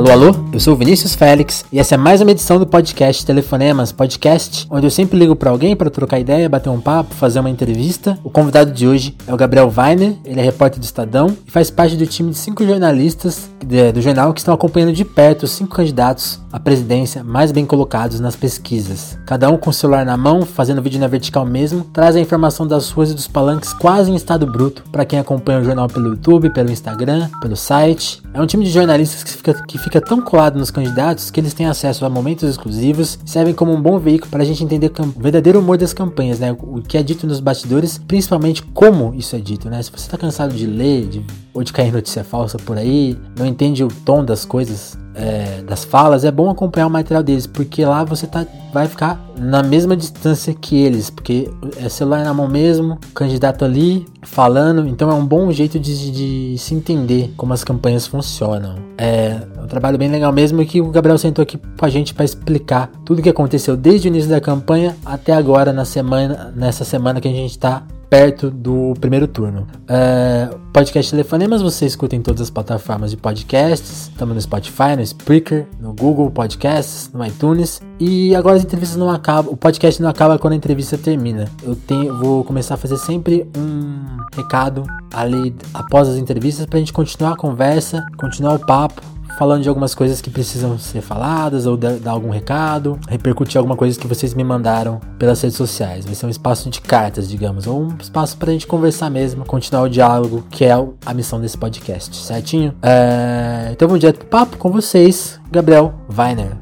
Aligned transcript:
Alô, 0.00 0.12
alô, 0.12 0.32
eu 0.52 0.58
sou 0.58 0.74
Vinícius 0.74 1.14
Félix 1.14 1.64
e 1.72 1.78
essa 1.78 1.94
é 1.94 1.98
mais 1.98 2.20
uma 2.20 2.32
edição 2.32 2.58
do 2.58 2.66
podcast 2.66 3.24
Telefonemas, 3.24 3.92
podcast 3.92 4.66
onde 4.68 4.84
eu 4.84 4.90
sempre 4.90 5.18
ligo 5.18 5.36
para 5.36 5.50
alguém 5.50 5.76
para 5.76 5.90
trocar 5.90 6.18
ideia, 6.18 6.48
bater 6.48 6.68
um 6.68 6.80
papo, 6.80 7.14
fazer 7.14 7.38
uma 7.38 7.50
entrevista. 7.50 8.18
O 8.24 8.30
convidado 8.30 8.72
de 8.72 8.86
hoje 8.86 9.16
é 9.26 9.32
o 9.32 9.36
Gabriel 9.36 9.72
Weiner, 9.74 10.16
ele 10.24 10.40
é 10.40 10.42
repórter 10.42 10.80
do 10.80 10.84
Estadão 10.84 11.36
e 11.46 11.50
faz 11.50 11.70
parte 11.70 11.96
do 11.96 12.06
time 12.06 12.30
de 12.30 12.38
cinco 12.38 12.66
jornalistas 12.66 13.48
do 13.94 14.00
jornal 14.00 14.32
que 14.32 14.40
estão 14.40 14.52
acompanhando 14.52 14.92
de 14.92 15.04
perto 15.04 15.44
os 15.44 15.52
cinco 15.52 15.76
candidatos 15.76 16.40
à 16.52 16.58
presidência 16.58 17.22
mais 17.22 17.52
bem 17.52 17.64
colocados 17.64 18.18
nas 18.18 18.34
pesquisas. 18.34 19.18
Cada 19.26 19.48
um 19.48 19.56
com 19.56 19.70
o 19.70 19.72
celular 19.72 20.04
na 20.04 20.16
mão, 20.16 20.42
fazendo 20.42 20.82
vídeo 20.82 20.98
na 20.98 21.06
vertical 21.06 21.46
mesmo, 21.46 21.84
traz 21.92 22.16
a 22.16 22.20
informação 22.20 22.66
das 22.66 22.90
ruas 22.90 23.10
e 23.12 23.14
dos 23.14 23.28
palanques 23.28 23.72
quase 23.72 24.10
em 24.10 24.16
estado 24.16 24.46
bruto 24.46 24.82
para 24.90 25.04
quem 25.04 25.18
acompanha 25.18 25.60
o 25.60 25.64
jornal 25.64 25.86
pelo 25.86 26.08
YouTube, 26.08 26.50
pelo 26.50 26.72
Instagram, 26.72 27.28
pelo 27.40 27.56
site. 27.56 28.20
É 28.34 28.40
um 28.40 28.46
time 28.46 28.64
de 28.64 28.70
jornalistas 28.70 29.22
que 29.22 29.30
fica, 29.30 29.54
que 29.66 29.78
fica 29.78 30.00
tão 30.00 30.20
colado 30.20 30.39
nos 30.48 30.70
candidatos 30.70 31.30
que 31.30 31.40
eles 31.40 31.52
têm 31.52 31.66
acesso 31.66 32.04
a 32.04 32.08
momentos 32.08 32.48
exclusivos, 32.48 33.18
servem 33.24 33.52
como 33.52 33.72
um 33.72 33.80
bom 33.80 33.98
veículo 33.98 34.30
para 34.30 34.42
a 34.42 34.46
gente 34.46 34.62
entender 34.62 34.92
o 34.98 35.20
verdadeiro 35.20 35.58
humor 35.58 35.76
das 35.76 35.92
campanhas, 35.92 36.38
né? 36.38 36.56
O 36.58 36.80
que 36.80 36.96
é 36.96 37.02
dito 37.02 37.26
nos 37.26 37.40
bastidores, 37.40 37.98
principalmente 37.98 38.62
como 38.62 39.12
isso 39.14 39.36
é 39.36 39.38
dito, 39.38 39.68
né? 39.68 39.82
Se 39.82 39.90
você 39.90 40.04
está 40.04 40.16
cansado 40.16 40.54
de 40.54 40.66
ler, 40.66 41.06
de, 41.06 41.24
ou 41.52 41.62
de 41.62 41.72
cair 41.72 41.92
notícia 41.92 42.22
falsa 42.22 42.58
por 42.58 42.76
aí, 42.76 43.18
não 43.36 43.46
entende 43.46 43.82
o 43.82 43.88
tom 43.88 44.24
das 44.24 44.44
coisas, 44.44 44.98
é, 45.14 45.62
das 45.62 45.84
falas, 45.84 46.24
é 46.24 46.30
bom 46.30 46.48
acompanhar 46.48 46.86
o 46.86 46.90
material 46.90 47.22
deles, 47.22 47.46
porque 47.46 47.84
lá 47.84 48.04
você 48.04 48.26
tá, 48.26 48.46
vai 48.72 48.86
ficar 48.86 49.20
na 49.38 49.62
mesma 49.62 49.96
distância 49.96 50.54
que 50.54 50.76
eles, 50.76 51.10
porque 51.10 51.50
é 51.76 51.88
celular 51.88 52.24
na 52.24 52.32
mão 52.32 52.48
mesmo, 52.48 52.98
candidato 53.14 53.64
ali 53.64 54.06
falando, 54.22 54.86
então 54.86 55.10
é 55.10 55.14
um 55.14 55.26
bom 55.26 55.50
jeito 55.50 55.78
de, 55.78 56.10
de 56.52 56.58
se 56.58 56.74
entender 56.74 57.32
como 57.36 57.52
as 57.52 57.64
campanhas 57.64 58.06
funcionam. 58.06 58.76
É 58.96 59.40
um 59.62 59.66
trabalho 59.66 59.98
bem 59.98 60.08
legal 60.08 60.32
mesmo 60.32 60.64
que 60.64 60.80
o 60.80 60.90
Gabriel 60.90 61.18
sentou 61.18 61.42
aqui 61.42 61.58
com 61.58 61.84
a 61.84 61.88
gente 61.88 62.14
para 62.14 62.24
explicar 62.24 62.90
tudo 63.04 63.18
o 63.18 63.22
que 63.22 63.28
aconteceu 63.28 63.76
desde 63.76 64.08
o 64.08 64.10
início 64.10 64.30
da 64.30 64.40
campanha 64.40 64.96
até 65.04 65.32
agora 65.32 65.72
na 65.72 65.84
semana, 65.84 66.52
nessa 66.54 66.84
semana 66.84 67.20
que 67.20 67.28
a 67.28 67.32
gente 67.32 67.50
está 67.50 67.82
perto 68.10 68.50
do 68.50 68.92
primeiro 69.00 69.28
turno. 69.28 69.68
É, 69.88 70.50
podcast 70.72 71.12
Telefonemas 71.12 71.62
você 71.62 71.86
escuta 71.86 72.16
em 72.16 72.20
todas 72.20 72.40
as 72.40 72.50
plataformas 72.50 73.12
de 73.12 73.16
podcasts. 73.16 74.08
Estamos 74.08 74.34
no 74.34 74.40
Spotify, 74.40 74.96
no 74.96 75.02
Spreaker, 75.02 75.66
no 75.80 75.94
Google 75.94 76.28
Podcasts, 76.28 77.08
no 77.14 77.24
iTunes. 77.24 77.80
E 78.00 78.34
agora 78.34 78.56
as 78.56 78.64
entrevistas 78.64 78.98
não 78.98 79.08
acabam. 79.08 79.52
O 79.52 79.56
podcast 79.56 80.02
não 80.02 80.10
acaba 80.10 80.38
quando 80.40 80.54
a 80.54 80.56
entrevista 80.56 80.98
termina. 80.98 81.48
Eu 81.62 81.76
tenho, 81.76 82.18
vou 82.18 82.42
começar 82.42 82.74
a 82.74 82.76
fazer 82.76 82.98
sempre 82.98 83.48
um 83.56 84.18
recado 84.34 84.82
ali 85.14 85.54
após 85.72 86.08
as 86.08 86.16
entrevistas 86.16 86.66
para 86.66 86.78
a 86.78 86.80
gente 86.80 86.92
continuar 86.92 87.34
a 87.34 87.36
conversa, 87.36 88.04
continuar 88.18 88.54
o 88.54 88.66
papo 88.66 89.00
falando 89.40 89.62
de 89.62 89.70
algumas 89.70 89.94
coisas 89.94 90.20
que 90.20 90.28
precisam 90.28 90.78
ser 90.78 91.00
faladas 91.00 91.64
ou 91.64 91.74
dar 91.74 92.10
algum 92.10 92.28
recado, 92.28 93.00
repercutir 93.08 93.56
alguma 93.56 93.74
coisa 93.74 93.98
que 93.98 94.06
vocês 94.06 94.34
me 94.34 94.44
mandaram 94.44 95.00
pelas 95.18 95.40
redes 95.40 95.56
sociais. 95.56 96.04
Vai 96.04 96.14
ser 96.14 96.26
um 96.26 96.28
espaço 96.28 96.68
de 96.68 96.78
cartas, 96.78 97.26
digamos, 97.26 97.66
ou 97.66 97.84
um 97.84 97.96
espaço 97.98 98.36
para 98.36 98.50
a 98.50 98.52
gente 98.52 98.66
conversar 98.66 99.08
mesmo, 99.08 99.46
continuar 99.46 99.84
o 99.84 99.88
diálogo, 99.88 100.44
que 100.50 100.66
é 100.66 100.72
a 101.06 101.14
missão 101.14 101.40
desse 101.40 101.56
podcast, 101.56 102.14
certinho? 102.14 102.74
É... 102.82 103.70
Então 103.72 103.88
vamos 103.88 104.00
direto 104.00 104.18
pro 104.18 104.28
papo 104.28 104.58
com 104.58 104.70
vocês, 104.70 105.40
Gabriel 105.50 105.94
Weiner. 106.14 106.59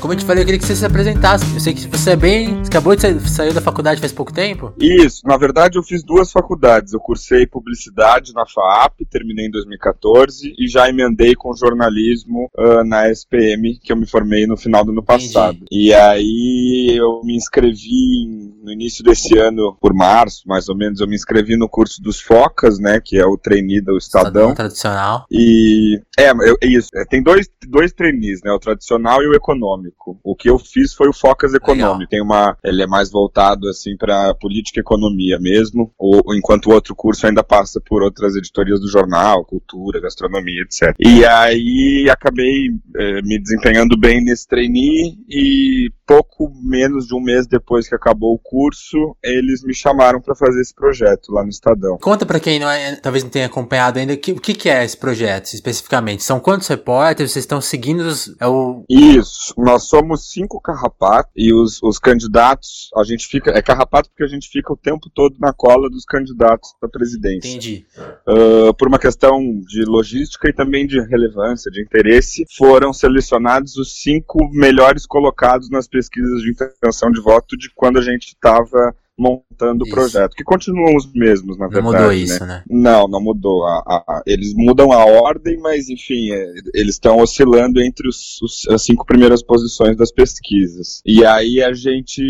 Como 0.00 0.12
eu 0.12 0.18
te 0.18 0.24
falei, 0.24 0.42
eu 0.42 0.46
queria 0.46 0.58
que 0.58 0.66
você 0.66 0.76
se 0.76 0.84
apresentasse. 0.84 1.44
Eu 1.54 1.60
sei 1.60 1.74
que 1.74 1.86
você 1.88 2.10
é 2.10 2.16
bem. 2.16 2.58
Você 2.58 2.68
acabou 2.68 2.94
de 2.94 3.02
sair, 3.02 3.20
saiu 3.28 3.54
da 3.54 3.60
faculdade 3.60 4.00
faz 4.00 4.12
pouco 4.12 4.32
tempo? 4.32 4.72
Isso, 4.80 5.22
na 5.26 5.36
verdade 5.36 5.78
eu 5.78 5.82
fiz 5.82 6.02
duas 6.02 6.30
faculdades. 6.30 6.92
Eu 6.92 7.00
cursei 7.00 7.46
publicidade 7.46 8.32
na 8.32 8.44
FAAP, 8.46 9.00
terminei 9.10 9.46
em 9.46 9.50
2014 9.50 10.54
e 10.58 10.68
já 10.68 10.88
emendei 10.88 11.34
com 11.34 11.54
jornalismo 11.54 12.50
uh, 12.56 12.84
na 12.84 13.08
SPM, 13.10 13.78
que 13.82 13.92
eu 13.92 13.96
me 13.96 14.06
formei 14.06 14.46
no 14.46 14.56
final 14.56 14.84
do 14.84 14.92
ano 14.92 15.02
passado. 15.02 15.56
Entendi. 15.56 15.88
E 15.88 15.94
aí 15.94 16.96
eu 16.96 17.22
me 17.24 17.36
inscrevi 17.36 18.52
no 18.62 18.72
início 18.72 19.02
desse 19.04 19.38
ano, 19.38 19.76
por 19.80 19.94
março, 19.94 20.42
mais 20.46 20.68
ou 20.68 20.76
menos, 20.76 21.00
eu 21.00 21.06
me 21.06 21.14
inscrevi 21.14 21.56
no 21.56 21.68
curso 21.68 22.02
dos 22.02 22.20
Focas, 22.20 22.80
né, 22.80 23.00
que 23.02 23.16
é 23.16 23.24
o 23.24 23.38
trainee 23.38 23.80
do 23.80 23.96
Estadão. 23.96 24.30
Estadão 24.30 24.54
tradicional. 24.54 25.26
E 25.30 26.00
é, 26.18 26.30
eu, 26.30 26.56
é 26.60 26.66
isso. 26.66 26.88
É, 26.94 27.04
tem 27.04 27.22
dois, 27.22 27.48
dois 27.68 27.92
trainees, 27.92 28.40
né, 28.44 28.50
o 28.50 28.58
tradicional 28.58 29.22
e 29.22 29.28
o 29.28 29.34
econômico 29.34 29.85
econômico. 29.86 30.18
O 30.22 30.34
que 30.34 30.48
eu 30.48 30.58
fiz 30.58 30.92
foi 30.94 31.08
o 31.08 31.12
Focas 31.12 31.54
Econômico. 31.54 32.10
Tem 32.10 32.22
uma, 32.22 32.56
ele 32.62 32.82
é 32.82 32.86
mais 32.86 33.10
voltado 33.10 33.68
assim 33.68 33.96
para 33.96 34.34
política 34.34 34.80
e 34.80 34.82
economia 34.82 35.38
mesmo, 35.38 35.92
ou, 35.98 36.22
enquanto 36.34 36.66
o 36.66 36.72
outro 36.72 36.94
curso 36.94 37.26
ainda 37.26 37.42
passa 37.42 37.80
por 37.80 38.02
outras 38.02 38.36
editorias 38.36 38.80
do 38.80 38.88
jornal, 38.88 39.44
cultura, 39.44 40.00
gastronomia, 40.00 40.62
etc. 40.62 40.94
E 40.98 41.24
aí 41.24 42.08
acabei 42.10 42.68
eh, 42.96 43.22
me 43.22 43.40
desempenhando 43.40 43.96
bem 43.98 44.22
nesse 44.22 44.46
trainee 44.46 45.16
e 45.28 45.90
pouco 46.06 46.52
menos 46.62 47.06
de 47.06 47.14
um 47.14 47.20
mês 47.20 47.46
depois 47.46 47.88
que 47.88 47.94
acabou 47.94 48.34
o 48.34 48.38
curso, 48.38 49.16
eles 49.22 49.62
me 49.64 49.74
chamaram 49.74 50.20
para 50.20 50.34
fazer 50.36 50.60
esse 50.60 50.74
projeto 50.74 51.32
lá 51.32 51.42
no 51.42 51.50
Estadão. 51.50 51.98
Conta 51.98 52.24
para 52.24 52.38
quem 52.38 52.60
não 52.60 52.70
é, 52.70 52.94
talvez 52.96 53.24
não 53.24 53.30
tenha 53.30 53.46
acompanhado 53.46 53.98
ainda, 53.98 54.16
que, 54.16 54.32
o 54.32 54.40
que, 54.40 54.54
que 54.54 54.68
é 54.68 54.84
esse 54.84 54.96
projeto 54.96 55.46
especificamente? 55.46 56.22
São 56.22 56.38
quantos 56.38 56.68
repórteres? 56.68 57.32
Vocês 57.32 57.44
estão 57.44 57.60
seguindo 57.60 58.00
os, 58.00 58.34
é 58.40 58.46
o... 58.46 58.84
Isso, 58.88 59.52
nós 59.58 59.75
somos 59.78 60.30
cinco 60.30 60.60
carrapatos 60.60 61.32
e 61.36 61.52
os, 61.52 61.82
os 61.82 61.98
candidatos, 61.98 62.90
a 62.96 63.04
gente 63.04 63.26
fica, 63.26 63.50
é 63.50 63.62
carrapato 63.62 64.08
porque 64.10 64.24
a 64.24 64.28
gente 64.28 64.48
fica 64.48 64.72
o 64.72 64.76
tempo 64.76 65.10
todo 65.14 65.36
na 65.38 65.52
cola 65.52 65.88
dos 65.88 66.04
candidatos 66.04 66.74
da 66.80 66.88
presidência. 66.88 67.48
Entendi. 67.48 67.86
Uh, 68.26 68.74
por 68.74 68.88
uma 68.88 68.98
questão 68.98 69.40
de 69.66 69.84
logística 69.84 70.48
e 70.48 70.52
também 70.52 70.86
de 70.86 71.00
relevância, 71.00 71.70
de 71.70 71.82
interesse, 71.82 72.44
foram 72.56 72.92
selecionados 72.92 73.76
os 73.76 74.00
cinco 74.02 74.38
melhores 74.52 75.06
colocados 75.06 75.70
nas 75.70 75.86
pesquisas 75.86 76.42
de 76.42 76.50
intenção 76.50 77.10
de 77.10 77.20
voto 77.20 77.56
de 77.56 77.70
quando 77.74 77.98
a 77.98 78.02
gente 78.02 78.28
estava 78.28 78.94
montando 79.18 79.84
o 79.84 79.88
projeto, 79.88 80.34
que 80.34 80.44
continuam 80.44 80.94
os 80.94 81.10
mesmos, 81.12 81.56
na 81.58 81.64
não 81.64 81.72
verdade. 81.72 81.94
Não 81.94 82.00
mudou 82.00 82.12
isso, 82.12 82.40
né? 82.40 82.46
né? 82.46 82.62
Não, 82.68 83.08
não 83.08 83.20
mudou. 83.20 83.64
A, 83.66 83.78
a, 83.86 84.22
eles 84.26 84.52
mudam 84.54 84.92
a 84.92 85.04
ordem, 85.04 85.58
mas 85.58 85.88
enfim, 85.88 86.32
é, 86.32 86.52
eles 86.74 86.94
estão 86.94 87.18
oscilando 87.18 87.80
entre 87.80 88.08
os, 88.08 88.40
os, 88.42 88.68
as 88.68 88.82
cinco 88.82 89.06
primeiras 89.06 89.42
posições 89.42 89.96
das 89.96 90.12
pesquisas. 90.12 91.00
E 91.04 91.24
aí 91.24 91.62
a 91.62 91.72
gente 91.72 92.22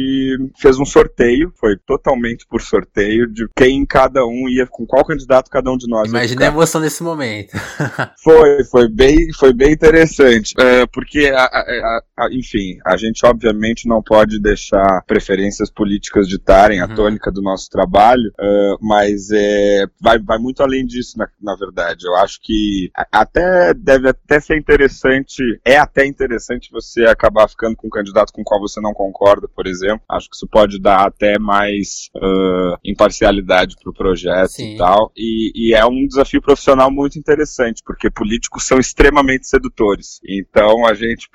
fez 0.56 0.78
um 0.78 0.84
sorteio, 0.84 1.52
foi 1.56 1.76
totalmente 1.76 2.46
por 2.46 2.62
sorteio, 2.62 3.26
de 3.26 3.48
quem 3.56 3.84
cada 3.84 4.24
um 4.24 4.48
ia, 4.48 4.66
com 4.66 4.86
qual 4.86 5.04
candidato 5.04 5.50
cada 5.50 5.70
um 5.70 5.76
de 5.76 5.88
nós 5.88 6.08
Imagina 6.08 6.44
a 6.44 6.48
emoção 6.48 6.80
nesse 6.80 7.02
momento. 7.02 7.50
foi, 8.22 8.64
foi 8.64 8.88
bem, 8.88 9.32
foi 9.32 9.52
bem 9.52 9.72
interessante, 9.72 10.54
é, 10.58 10.86
porque, 10.86 11.32
a, 11.34 12.02
enfim, 12.30 12.78
a 12.84 12.96
gente 12.96 13.24
obviamente 13.26 13.88
não 13.88 14.02
pode 14.02 14.40
deixar 14.40 15.02
preferências 15.06 15.70
políticas 15.70 16.28
ditarem 16.28 16.75
a 16.80 16.86
uhum. 16.86 16.94
tônica 16.94 17.30
do 17.30 17.42
nosso 17.42 17.68
trabalho, 17.70 18.30
uh, 18.40 18.78
mas 18.80 19.30
é, 19.32 19.84
vai, 20.00 20.18
vai 20.18 20.38
muito 20.38 20.62
além 20.62 20.86
disso, 20.86 21.18
na, 21.18 21.28
na 21.40 21.56
verdade. 21.56 22.06
Eu 22.06 22.16
acho 22.16 22.40
que 22.42 22.90
até 23.12 23.74
deve 23.74 24.08
até 24.08 24.40
ser 24.40 24.56
interessante, 24.56 25.42
é 25.64 25.76
até 25.76 26.06
interessante 26.06 26.70
você 26.70 27.04
acabar 27.04 27.48
ficando 27.48 27.76
com 27.76 27.86
um 27.86 27.90
candidato 27.90 28.32
com 28.32 28.42
o 28.42 28.44
qual 28.44 28.60
você 28.60 28.80
não 28.80 28.92
concorda, 28.92 29.48
por 29.48 29.66
exemplo. 29.66 30.02
Acho 30.10 30.28
que 30.28 30.36
isso 30.36 30.48
pode 30.48 30.80
dar 30.80 31.06
até 31.06 31.38
mais 31.38 32.10
uh, 32.16 32.78
imparcialidade 32.84 33.76
para 33.80 33.90
o 33.90 33.94
projeto 33.94 34.52
Sim. 34.52 34.74
e 34.74 34.78
tal. 34.78 35.12
E, 35.16 35.52
e 35.54 35.74
é 35.74 35.84
um 35.84 36.06
desafio 36.06 36.40
profissional 36.40 36.90
muito 36.90 37.18
interessante, 37.18 37.82
porque 37.84 38.10
políticos 38.10 38.66
são 38.66 38.78
extremamente 38.78 39.46
sedutores. 39.46 40.20
Então 40.26 40.86
a 40.86 40.94
gente, 40.94 41.28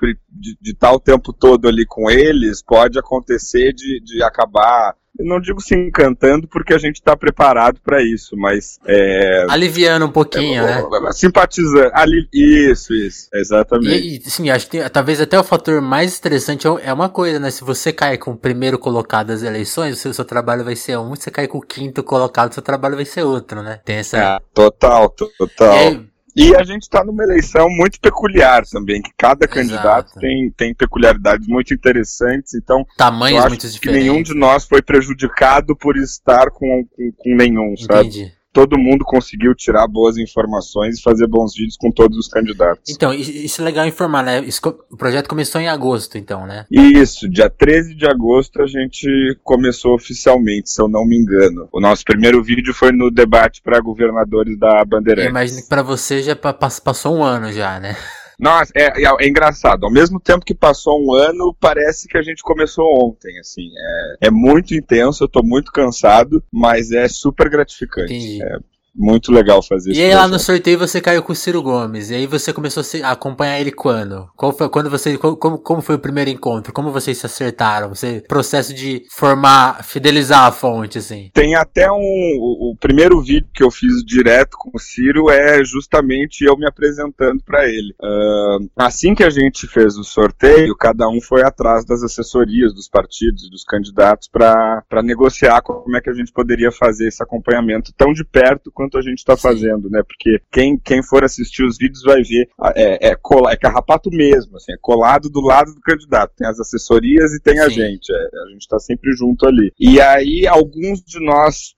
de 0.60 0.74
tá 0.74 0.92
o 0.92 1.00
tempo 1.00 1.32
todo 1.32 1.68
ali 1.68 1.86
com 1.86 2.10
eles, 2.10 2.62
pode 2.62 2.98
acontecer 2.98 3.72
de, 3.72 4.00
de 4.00 4.22
acabar 4.22 4.94
não 5.18 5.40
digo 5.40 5.60
se 5.60 5.74
encantando 5.74 6.48
porque 6.48 6.72
a 6.72 6.78
gente 6.78 6.96
está 6.96 7.16
preparado 7.16 7.80
para 7.80 8.02
isso, 8.02 8.36
mas. 8.36 8.78
É, 8.86 9.46
Aliviando 9.48 10.06
um 10.06 10.10
pouquinho, 10.10 10.62
é, 10.62 10.82
né? 10.82 11.12
Simpatizando. 11.12 11.90
Ali, 11.92 12.28
isso, 12.32 12.94
isso, 12.94 13.28
exatamente. 13.34 14.22
E, 14.26 14.30
sim, 14.30 14.50
acho 14.50 14.66
que 14.66 14.78
tem, 14.78 14.88
talvez 14.88 15.20
até 15.20 15.38
o 15.38 15.44
fator 15.44 15.80
mais 15.80 16.18
interessante 16.18 16.66
é, 16.66 16.70
é 16.84 16.92
uma 16.92 17.08
coisa, 17.08 17.38
né? 17.38 17.50
Se 17.50 17.62
você 17.62 17.92
cai 17.92 18.16
com 18.16 18.32
o 18.32 18.36
primeiro 18.36 18.78
colocado 18.78 19.28
das 19.28 19.42
eleições, 19.42 19.96
o 19.96 19.98
seu, 19.98 20.14
seu 20.14 20.24
trabalho 20.24 20.64
vai 20.64 20.76
ser 20.76 20.98
um, 20.98 21.14
se 21.14 21.24
você 21.24 21.30
cai 21.30 21.46
com 21.46 21.58
o 21.58 21.62
quinto 21.62 22.02
colocado, 22.02 22.50
o 22.50 22.54
seu 22.54 22.62
trabalho 22.62 22.96
vai 22.96 23.04
ser 23.04 23.22
outro, 23.22 23.62
né? 23.62 23.80
Tem 23.84 23.96
essa. 23.96 24.18
É, 24.18 24.38
total, 24.54 25.10
total. 25.10 25.92
E, 25.92 26.11
e 26.34 26.54
a 26.56 26.62
gente 26.64 26.82
está 26.82 27.04
numa 27.04 27.22
eleição 27.22 27.68
muito 27.70 28.00
peculiar 28.00 28.64
também, 28.66 29.02
que 29.02 29.10
cada 29.16 29.44
Exato. 29.44 29.54
candidato 29.54 30.20
tem, 30.20 30.50
tem 30.56 30.74
peculiaridades 30.74 31.46
muito 31.46 31.74
interessantes, 31.74 32.54
então 32.54 32.84
tamanhos 32.96 33.44
muito 33.46 33.68
diferentes. 33.68 33.80
Que 33.80 33.90
nenhum 33.90 34.22
de 34.22 34.34
nós 34.34 34.64
foi 34.64 34.82
prejudicado 34.82 35.76
por 35.76 35.96
estar 35.96 36.50
com, 36.50 36.84
com, 36.90 37.12
com 37.16 37.36
nenhum, 37.36 37.76
sabe? 37.76 38.32
Todo 38.52 38.78
mundo 38.78 39.04
conseguiu 39.04 39.54
tirar 39.54 39.86
boas 39.88 40.18
informações 40.18 40.98
e 40.98 41.02
fazer 41.02 41.26
bons 41.26 41.54
vídeos 41.54 41.76
com 41.76 41.90
todos 41.90 42.18
os 42.18 42.28
candidatos. 42.28 42.90
Então, 42.90 43.12
isso 43.14 43.60
é 43.60 43.64
legal 43.64 43.86
informar, 43.86 44.22
né? 44.22 44.44
o 44.90 44.96
projeto 44.96 45.28
começou 45.28 45.60
em 45.60 45.68
agosto, 45.68 46.18
então, 46.18 46.46
né? 46.46 46.66
Isso, 46.70 47.28
dia 47.28 47.48
13 47.48 47.94
de 47.94 48.06
agosto 48.06 48.60
a 48.60 48.66
gente 48.66 49.08
começou 49.42 49.94
oficialmente, 49.94 50.70
se 50.70 50.80
eu 50.80 50.88
não 50.88 51.06
me 51.06 51.16
engano. 51.16 51.68
O 51.72 51.80
nosso 51.80 52.04
primeiro 52.04 52.42
vídeo 52.42 52.74
foi 52.74 52.92
no 52.92 53.10
debate 53.10 53.62
para 53.62 53.80
governadores 53.80 54.58
da 54.58 54.84
Bandeirantes. 54.84 55.30
Imagino 55.30 55.62
que 55.62 55.68
para 55.68 55.82
você 55.82 56.22
já 56.22 56.36
passou 56.36 57.16
um 57.16 57.22
ano 57.22 57.50
já, 57.52 57.80
né? 57.80 57.96
Nossa, 58.38 58.72
é, 58.74 59.04
é, 59.04 59.06
é, 59.20 59.28
engraçado. 59.28 59.84
Ao 59.84 59.92
mesmo 59.92 60.18
tempo 60.20 60.44
que 60.44 60.54
passou 60.54 61.00
um 61.00 61.14
ano, 61.14 61.54
parece 61.58 62.08
que 62.08 62.16
a 62.16 62.22
gente 62.22 62.42
começou 62.42 62.84
ontem, 63.06 63.38
assim. 63.38 63.70
É, 63.76 64.28
é 64.28 64.30
muito 64.30 64.74
intenso, 64.74 65.24
eu 65.24 65.28
tô 65.28 65.42
muito 65.42 65.72
cansado, 65.72 66.42
mas 66.52 66.92
é 66.92 67.08
super 67.08 67.48
gratificante. 67.48 68.42
É, 68.42 68.58
muito 68.94 69.32
legal 69.32 69.62
fazer 69.62 69.92
isso. 69.92 70.00
E 70.00 70.04
aí 70.04 70.14
lá 70.14 70.28
no 70.28 70.38
sorteio 70.38 70.78
você 70.78 71.00
caiu 71.00 71.22
com 71.22 71.32
o 71.32 71.36
Ciro 71.36 71.62
Gomes. 71.62 72.10
E 72.10 72.14
aí 72.14 72.26
você 72.26 72.52
começou 72.52 72.82
a 73.02 73.10
acompanhar 73.12 73.60
ele 73.60 73.72
quando? 73.72 74.28
Qual 74.36 74.52
foi, 74.52 74.68
quando 74.68 74.90
você, 74.90 75.16
como, 75.16 75.58
como 75.58 75.80
foi 75.80 75.94
o 75.94 75.98
primeiro 75.98 76.30
encontro? 76.30 76.72
Como 76.72 76.92
vocês 76.92 77.16
se 77.18 77.26
acertaram? 77.26 77.88
Você, 77.88 78.22
processo 78.28 78.74
de 78.74 79.02
formar, 79.10 79.82
fidelizar 79.84 80.44
a 80.44 80.52
fonte, 80.52 80.98
assim. 80.98 81.30
Tem 81.32 81.54
até 81.54 81.90
um, 81.90 81.96
o, 81.96 82.72
o 82.72 82.76
primeiro 82.76 83.20
vídeo 83.22 83.48
que 83.54 83.62
eu 83.62 83.70
fiz 83.70 84.04
direto 84.04 84.56
com 84.58 84.70
o 84.74 84.78
Ciro 84.78 85.30
é 85.30 85.64
justamente 85.64 86.44
eu 86.44 86.56
me 86.56 86.66
apresentando 86.66 87.42
para 87.44 87.66
ele. 87.66 87.94
Uh, 88.02 88.68
assim 88.76 89.14
que 89.14 89.24
a 89.24 89.30
gente 89.30 89.66
fez 89.66 89.96
o 89.96 90.04
sorteio, 90.04 90.76
cada 90.76 91.08
um 91.08 91.20
foi 91.20 91.42
atrás 91.42 91.84
das 91.84 92.02
assessorias 92.02 92.74
dos 92.74 92.88
partidos 92.88 93.46
e 93.46 93.50
dos 93.50 93.64
candidatos 93.64 94.28
para 94.28 95.02
negociar 95.02 95.62
como 95.62 95.96
é 95.96 96.00
que 96.00 96.10
a 96.10 96.14
gente 96.14 96.32
poderia 96.32 96.70
fazer 96.70 97.08
esse 97.08 97.22
acompanhamento 97.22 97.92
tão 97.96 98.12
de 98.12 98.24
perto 98.24 98.70
quanto 98.81 98.81
a 98.96 99.02
gente 99.02 99.18
está 99.18 99.36
fazendo, 99.36 99.88
né? 99.90 100.02
Porque 100.02 100.40
quem, 100.50 100.78
quem 100.78 101.02
for 101.02 101.24
assistir 101.24 101.64
os 101.64 101.76
vídeos 101.76 102.02
vai 102.02 102.22
ver, 102.22 102.48
é, 102.74 103.10
é, 103.10 103.16
cola, 103.16 103.52
é 103.52 103.56
carrapato 103.56 104.10
mesmo, 104.10 104.56
assim, 104.56 104.72
é 104.72 104.76
colado 104.80 105.28
do 105.28 105.40
lado 105.40 105.74
do 105.74 105.80
candidato. 105.80 106.32
Tem 106.36 106.46
as 106.46 106.58
assessorias 106.58 107.32
e 107.32 107.40
tem 107.40 107.56
Sim. 107.56 107.62
a 107.62 107.68
gente. 107.68 108.12
É, 108.12 108.42
a 108.44 108.50
gente 108.50 108.62
está 108.62 108.78
sempre 108.78 109.12
junto 109.12 109.46
ali. 109.46 109.72
E 109.78 110.00
aí, 110.00 110.46
alguns 110.46 111.02
de 111.02 111.24
nós 111.24 111.74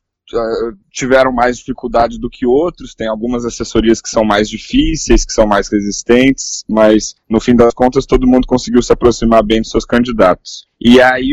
tiveram 0.91 1.33
mais 1.33 1.59
dificuldade 1.59 2.19
do 2.19 2.31
que 2.31 2.47
outros, 2.47 2.95
tem 2.95 3.07
algumas 3.07 3.45
assessorias 3.45 4.01
que 4.01 4.09
são 4.09 4.25
mais 4.25 4.49
difíceis, 4.49 5.25
que 5.25 5.33
são 5.33 5.47
mais 5.47 5.69
resistentes, 5.69 6.65
mas 6.69 7.15
no 7.29 7.41
fim 7.41 7.55
das 7.55 7.75
contas 7.75 8.07
todo 8.07 8.27
mundo 8.27 8.47
conseguiu 8.47 8.83
se 8.83 8.93
aproximar 8.93 9.43
bem 9.43 9.61
dos 9.61 9.71
seus 9.71 9.85
candidatos. 9.85 10.67
E 10.81 11.01
aí 11.01 11.31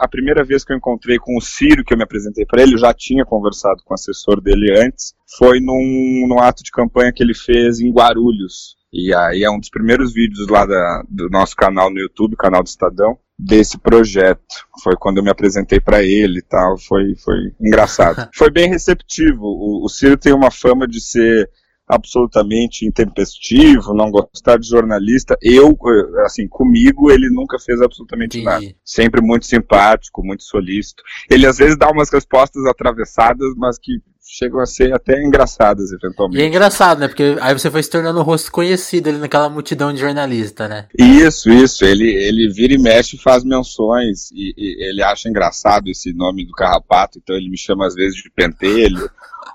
a 0.00 0.08
primeira 0.08 0.44
vez 0.44 0.64
que 0.64 0.72
eu 0.72 0.76
encontrei 0.76 1.18
com 1.18 1.36
o 1.36 1.40
Ciro, 1.40 1.84
que 1.84 1.92
eu 1.92 1.98
me 1.98 2.04
apresentei 2.04 2.44
para 2.44 2.62
ele, 2.62 2.74
eu 2.74 2.78
já 2.78 2.92
tinha 2.92 3.24
conversado 3.24 3.82
com 3.84 3.94
o 3.94 3.96
assessor 3.96 4.40
dele 4.40 4.72
antes, 4.78 5.14
foi 5.38 5.60
num, 5.60 6.26
num 6.28 6.40
ato 6.40 6.62
de 6.62 6.70
campanha 6.70 7.12
que 7.12 7.22
ele 7.22 7.34
fez 7.34 7.80
em 7.80 7.92
Guarulhos. 7.92 8.76
E 8.92 9.14
aí 9.14 9.42
é 9.42 9.50
um 9.50 9.58
dos 9.58 9.70
primeiros 9.70 10.12
vídeos 10.12 10.48
lá 10.48 10.66
da, 10.66 11.02
do 11.08 11.30
nosso 11.30 11.56
canal 11.56 11.90
no 11.90 11.98
YouTube, 11.98 12.36
canal 12.36 12.62
do 12.62 12.66
Estadão, 12.66 13.18
desse 13.38 13.78
projeto. 13.78 14.66
Foi 14.82 14.94
quando 14.96 15.18
eu 15.18 15.24
me 15.24 15.30
apresentei 15.30 15.80
para 15.80 16.02
ele 16.02 16.40
e 16.40 16.42
tal, 16.42 16.76
foi, 16.78 17.14
foi 17.16 17.54
engraçado. 17.60 18.28
foi 18.36 18.50
bem 18.50 18.68
receptivo. 18.68 19.44
O, 19.44 19.84
o 19.84 19.88
Ciro 19.88 20.16
tem 20.16 20.34
uma 20.34 20.50
fama 20.50 20.86
de 20.86 21.00
ser 21.00 21.48
absolutamente 21.88 22.86
intempestivo, 22.86 23.94
não 23.94 24.10
gostar 24.10 24.58
de 24.58 24.68
jornalista. 24.68 25.36
Eu, 25.42 25.76
assim, 26.24 26.46
comigo 26.46 27.10
ele 27.10 27.28
nunca 27.30 27.58
fez 27.58 27.80
absolutamente 27.80 28.38
Entendi. 28.38 28.66
nada. 28.66 28.76
Sempre 28.84 29.20
muito 29.20 29.46
simpático, 29.46 30.24
muito 30.24 30.42
solícito. 30.42 31.02
Ele 31.30 31.46
às 31.46 31.58
vezes 31.58 31.76
dá 31.76 31.90
umas 31.90 32.10
respostas 32.10 32.64
atravessadas, 32.66 33.54
mas 33.56 33.78
que 33.78 34.00
chegam 34.24 34.60
a 34.60 34.66
ser 34.66 34.94
até 34.94 35.20
engraçadas, 35.22 35.90
eventualmente. 35.92 36.40
E 36.40 36.44
é 36.44 36.46
engraçado, 36.46 37.00
né? 37.00 37.08
Porque 37.08 37.36
aí 37.40 37.52
você 37.52 37.70
foi 37.70 37.82
se 37.82 37.90
tornando 37.90 38.20
um 38.20 38.22
rosto 38.22 38.50
conhecido 38.50 39.08
ali 39.08 39.18
naquela 39.18 39.48
multidão 39.48 39.92
de 39.92 40.00
jornalista, 40.00 40.68
né? 40.68 40.86
Isso, 40.98 41.50
isso. 41.50 41.84
Ele, 41.84 42.08
ele 42.08 42.48
vira 42.52 42.72
e 42.72 42.78
mexe 42.78 43.16
e 43.16 43.18
faz 43.18 43.44
menções. 43.44 44.30
E, 44.32 44.54
e 44.56 44.88
ele 44.88 45.02
acha 45.02 45.28
engraçado 45.28 45.88
esse 45.88 46.12
nome 46.12 46.46
do 46.46 46.52
carrapato, 46.52 47.18
então 47.18 47.36
ele 47.36 47.50
me 47.50 47.58
chama 47.58 47.86
às 47.86 47.94
vezes 47.94 48.16
de 48.16 48.30
pentelho. 48.30 49.10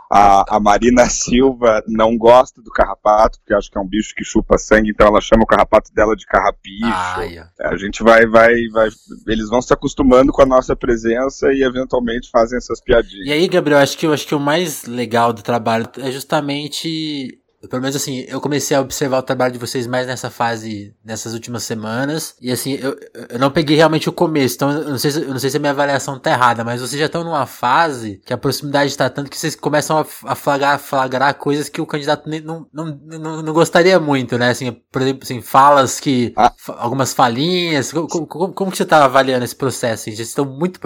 A, 0.10 0.56
a 0.56 0.60
Marina 0.60 1.06
Silva 1.10 1.84
não 1.88 2.18
gosta 2.18 2.62
do 2.62 2.72
carrapato, 2.72 3.40
porque 3.40 3.54
acha 3.54 3.70
que 3.70 3.78
é 3.78 3.82
um 3.82 3.88
bicho 3.88 4.16
que 4.16 4.24
chupa 4.24 4.58
sangue, 4.58 4.92
então 4.92 5.08
ela 5.08 5.22
chama 5.22 5.44
o 5.44 5.48
carrapato 5.48 5.94
dela 5.94 6.16
de 6.16 6.26
carrapicho. 6.26 6.86
Ah, 6.86 7.24
yeah. 7.24 7.52
A 7.60 7.76
gente 7.78 8.04
vai, 8.04 8.26
vai, 8.26 8.54
vai. 8.72 8.90
Eles 9.28 9.50
vão 9.50 9.62
se 9.62 9.74
acostumando 9.74 10.32
com 10.32 10.42
a 10.42 10.46
nossa 10.46 10.76
presença 10.76 11.52
e 11.52 11.64
eventualmente 11.64 12.30
fazem 12.30 12.58
essas 12.58 12.82
piadinhas. 12.82 13.28
E 13.28 13.32
aí, 13.32 13.48
Gabriel, 13.48 13.80
acho 13.80 13.98
que 13.98 14.08
acho 14.08 14.28
que 14.28 14.36
o 14.36 14.40
mais 14.40 14.86
legal 14.86 15.34
do 15.34 15.42
trabalho 15.42 15.88
é 16.00 16.12
justamente 16.12 17.40
pelo 17.70 17.82
menos 17.82 17.96
assim, 17.96 18.24
eu 18.28 18.40
comecei 18.40 18.78
a 18.78 18.82
observar 18.82 19.18
o 19.18 19.24
trabalho 19.24 19.54
de 19.54 19.60
vocês 19.60 19.88
mais 19.88 20.06
nessa 20.06 20.30
fase, 20.30 20.96
nessas 21.04 21.34
últimas 21.34 21.64
semanas. 21.64 22.36
E 22.40 22.52
assim, 22.52 22.74
eu, 22.74 22.96
eu 23.30 23.40
não 23.40 23.50
peguei 23.50 23.76
realmente 23.76 24.08
o 24.08 24.14
começo, 24.14 24.56
então 24.56 24.72
eu 24.72 24.90
não 24.92 24.98
sei, 25.00 25.10
se, 25.10 25.22
eu 25.22 25.30
não 25.30 25.40
sei 25.40 25.50
se 25.50 25.58
a 25.58 25.60
minha 25.60 25.72
avaliação 25.72 26.20
tá 26.20 26.32
errada, 26.32 26.64
mas 26.64 26.82
vocês 26.82 27.00
já 27.00 27.08
estão 27.08 27.24
numa 27.24 27.48
fase 27.48 28.22
que 28.26 28.32
a 28.32 28.38
proximidade 28.38 28.92
está 28.92 29.10
tanto 29.10 29.32
que 29.32 29.38
vocês 29.38 29.56
começam 29.56 30.06
a, 30.26 30.36
flagrar, 30.36 30.78
flagrar 30.80 31.34
coisas 31.36 31.68
que 31.68 31.82
o 31.82 31.86
candidato 31.88 32.30
nem, 32.30 32.42
não, 32.42 32.68
não, 32.72 32.86
não, 32.86 33.42
não, 33.42 33.54
gostaria 33.54 34.00
muito, 34.00 34.38
né? 34.38 34.50
Assim, 34.50 34.72
por 34.92 35.02
exemplo, 35.02 35.24
assim, 35.24 35.42
falas 35.42 36.00
que. 36.00 36.34
Ah. 36.38 36.54
Algumas 36.78 37.14
falinhas. 37.14 37.92
Como, 37.92 38.08
como, 38.08 38.54
como, 38.54 38.72
que 38.72 38.78
você 38.78 38.86
tá 38.86 39.04
avaliando 39.04 39.44
esse 39.44 39.56
processo? 39.56 40.04
Assim? 40.04 40.16
Vocês 40.16 40.30
estão 40.30 40.46
muito. 40.46 40.80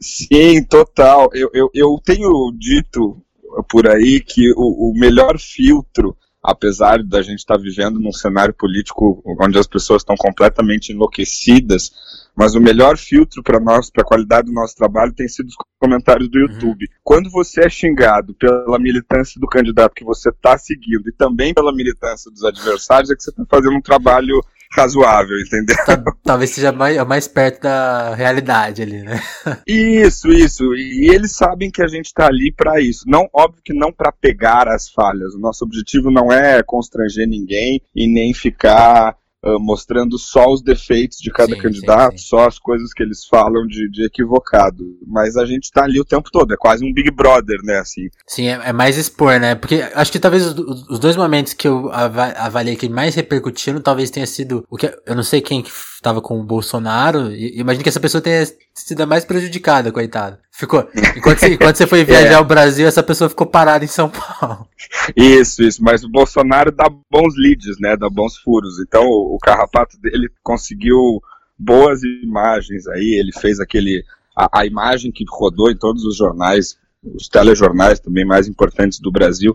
Sim, 0.00 0.64
total. 0.64 1.30
Eu, 1.32 1.50
eu, 1.54 1.70
eu 1.72 1.96
tenho 2.04 2.52
dito 2.58 3.22
por 3.64 3.88
aí 3.88 4.20
que 4.20 4.52
o, 4.56 4.90
o 4.90 4.92
melhor 4.94 5.38
filtro 5.38 6.16
apesar 6.46 7.02
da 7.02 7.20
gente 7.22 7.40
estar 7.40 7.56
tá 7.56 7.60
vivendo 7.60 7.98
num 7.98 8.12
cenário 8.12 8.54
político 8.54 9.20
onde 9.40 9.58
as 9.58 9.66
pessoas 9.66 10.02
estão 10.02 10.14
completamente 10.16 10.92
enlouquecidas, 10.92 11.90
mas 12.36 12.54
o 12.54 12.60
melhor 12.60 12.96
filtro 12.96 13.42
para 13.42 13.58
nós, 13.58 13.90
para 13.90 14.02
a 14.02 14.06
qualidade 14.06 14.46
do 14.46 14.52
nosso 14.52 14.76
trabalho, 14.76 15.12
tem 15.12 15.26
sido 15.26 15.48
os 15.48 15.56
comentários 15.80 16.28
do 16.28 16.38
uhum. 16.38 16.46
YouTube. 16.46 16.84
Uhum. 16.84 16.96
Quando 17.02 17.30
você 17.30 17.66
é 17.66 17.68
xingado 17.68 18.32
pela 18.34 18.78
militância 18.78 19.40
do 19.40 19.48
candidato 19.48 19.94
que 19.94 20.04
você 20.04 20.28
está 20.28 20.56
seguindo 20.56 21.08
e 21.08 21.12
também 21.12 21.52
pela 21.52 21.74
militância 21.74 22.30
dos 22.30 22.44
adversários, 22.44 23.10
é 23.10 23.16
que 23.16 23.24
você 23.24 23.30
está 23.30 23.44
fazendo 23.50 23.76
um 23.76 23.82
trabalho 23.82 24.40
razoável, 24.72 25.38
entendeu? 25.40 25.76
Talvez 26.22 26.50
seja 26.50 26.72
mais, 26.72 26.96
mais 27.06 27.28
perto 27.28 27.62
da 27.62 28.14
realidade 28.14 28.82
ali, 28.82 29.02
né? 29.02 29.20
Isso, 29.66 30.28
isso. 30.28 30.64
E 30.74 31.08
eles 31.12 31.32
sabem 31.32 31.70
que 31.70 31.82
a 31.82 31.86
gente 31.86 32.06
está 32.06 32.26
ali 32.26 32.52
para 32.52 32.80
isso. 32.80 33.04
Não, 33.06 33.28
óbvio 33.32 33.62
que 33.64 33.72
não 33.72 33.92
para 33.92 34.12
pegar 34.12 34.68
as 34.68 34.88
falhas. 34.88 35.34
O 35.34 35.38
nosso 35.38 35.64
objetivo 35.64 36.10
não 36.10 36.32
é 36.32 36.62
constranger 36.62 37.26
ninguém 37.26 37.80
e 37.94 38.06
nem 38.06 38.32
ficar 38.34 39.16
uh, 39.46 39.60
mostrando 39.60 40.18
só 40.18 40.50
os 40.50 40.62
defeitos 40.62 41.18
de 41.18 41.30
cada 41.30 41.54
sim, 41.54 41.60
candidato, 41.60 42.12
sim, 42.12 42.18
sim. 42.18 42.28
só 42.28 42.46
as 42.46 42.58
coisas 42.58 42.92
que 42.92 43.02
eles 43.02 43.26
falam 43.26 43.66
de, 43.66 43.88
de 43.90 44.04
equivocado. 44.04 44.84
Mas 45.06 45.36
a 45.36 45.44
gente 45.46 45.64
está 45.64 45.84
ali 45.84 46.00
o 46.00 46.04
tempo 46.04 46.30
todo, 46.30 46.52
é 46.52 46.56
quase 46.56 46.84
um 46.84 46.92
Big 46.92 47.10
Brother, 47.10 47.58
né, 47.62 47.78
assim. 47.78 48.08
Sim, 48.26 48.48
é, 48.48 48.60
é 48.64 48.72
mais 48.72 48.96
expor, 48.96 49.38
né? 49.38 49.54
Porque 49.54 49.82
acho 49.94 50.10
que 50.10 50.18
talvez 50.18 50.46
os, 50.46 50.88
os, 50.88 50.98
dois 50.98 51.16
momentos 51.16 51.52
que 51.52 51.68
eu 51.68 51.90
avaliei 51.92 52.76
que 52.76 52.88
mais 52.88 53.14
repercutiram, 53.14 53.80
talvez 53.80 54.10
tenha 54.10 54.26
sido 54.26 54.64
o 54.68 54.76
que 54.76 54.92
eu 55.06 55.14
não 55.14 55.22
sei 55.22 55.40
quem 55.40 55.62
que 55.62 55.70
estava 55.70 56.20
com 56.20 56.40
o 56.40 56.44
Bolsonaro, 56.44 57.32
e 57.32 57.58
imagino 57.58 57.82
que 57.82 57.88
essa 57.88 58.00
pessoa 58.00 58.20
tenha 58.20 58.44
sido 58.74 59.00
a 59.00 59.06
mais 59.06 59.24
prejudicada, 59.24 59.90
coitada. 59.92 60.38
Ficou. 60.56 60.88
Enquanto 61.14 61.38
você, 61.38 61.48
enquanto 61.52 61.76
você 61.76 61.86
foi 61.86 62.02
viajar 62.02 62.32
é. 62.32 62.34
ao 62.34 62.44
Brasil, 62.44 62.86
essa 62.86 63.02
pessoa 63.02 63.28
ficou 63.28 63.46
parada 63.46 63.84
em 63.84 63.88
São 63.88 64.08
Paulo. 64.08 64.66
Isso, 65.14 65.62
isso. 65.62 65.84
Mas 65.84 66.02
o 66.02 66.08
Bolsonaro 66.08 66.72
dá 66.72 66.88
bons 67.10 67.34
leads, 67.36 67.78
né? 67.78 67.94
Dá 67.94 68.08
bons 68.08 68.38
furos. 68.38 68.80
Então 68.80 69.04
o, 69.04 69.34
o 69.34 69.38
carrapato 69.38 70.00
dele 70.00 70.30
conseguiu 70.42 71.20
boas 71.58 72.02
imagens 72.02 72.86
aí. 72.86 73.18
Ele 73.20 73.32
fez 73.38 73.60
aquele. 73.60 74.02
A, 74.34 74.60
a 74.60 74.66
imagem 74.66 75.12
que 75.12 75.24
rodou 75.28 75.70
em 75.70 75.76
todos 75.76 76.04
os 76.04 76.16
jornais, 76.16 76.78
os 77.04 77.28
telejornais 77.28 78.00
também 78.00 78.24
mais 78.24 78.48
importantes 78.48 78.98
do 78.98 79.12
Brasil, 79.12 79.54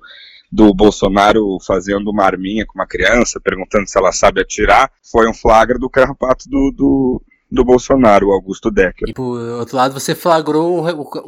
do 0.52 0.72
Bolsonaro 0.72 1.58
fazendo 1.66 2.12
uma 2.12 2.26
arminha 2.26 2.64
com 2.64 2.78
uma 2.78 2.88
criança, 2.88 3.40
perguntando 3.40 3.90
se 3.90 3.98
ela 3.98 4.12
sabe 4.12 4.42
atirar, 4.42 4.92
foi 5.12 5.28
um 5.28 5.34
flagra 5.34 5.80
do 5.80 5.90
carrapato 5.90 6.48
do, 6.48 6.72
do, 6.76 7.22
do 7.52 7.66
Bolsonaro, 7.66 8.30
o 8.30 8.32
Augusto 8.32 8.72
Decker. 8.72 9.10
E 9.10 9.14
por 9.14 9.38
outro 9.60 9.76
lado, 9.76 9.94
você 9.94 10.16
flagrou 10.16 10.86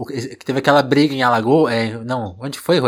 que 0.07 0.45
teve 0.45 0.59
aquela 0.59 0.81
briga 0.81 1.13
em 1.13 1.21
Alagoas. 1.21 1.73
É, 1.73 1.97
não, 2.05 2.37
onde 2.39 2.59
foi? 2.59 2.79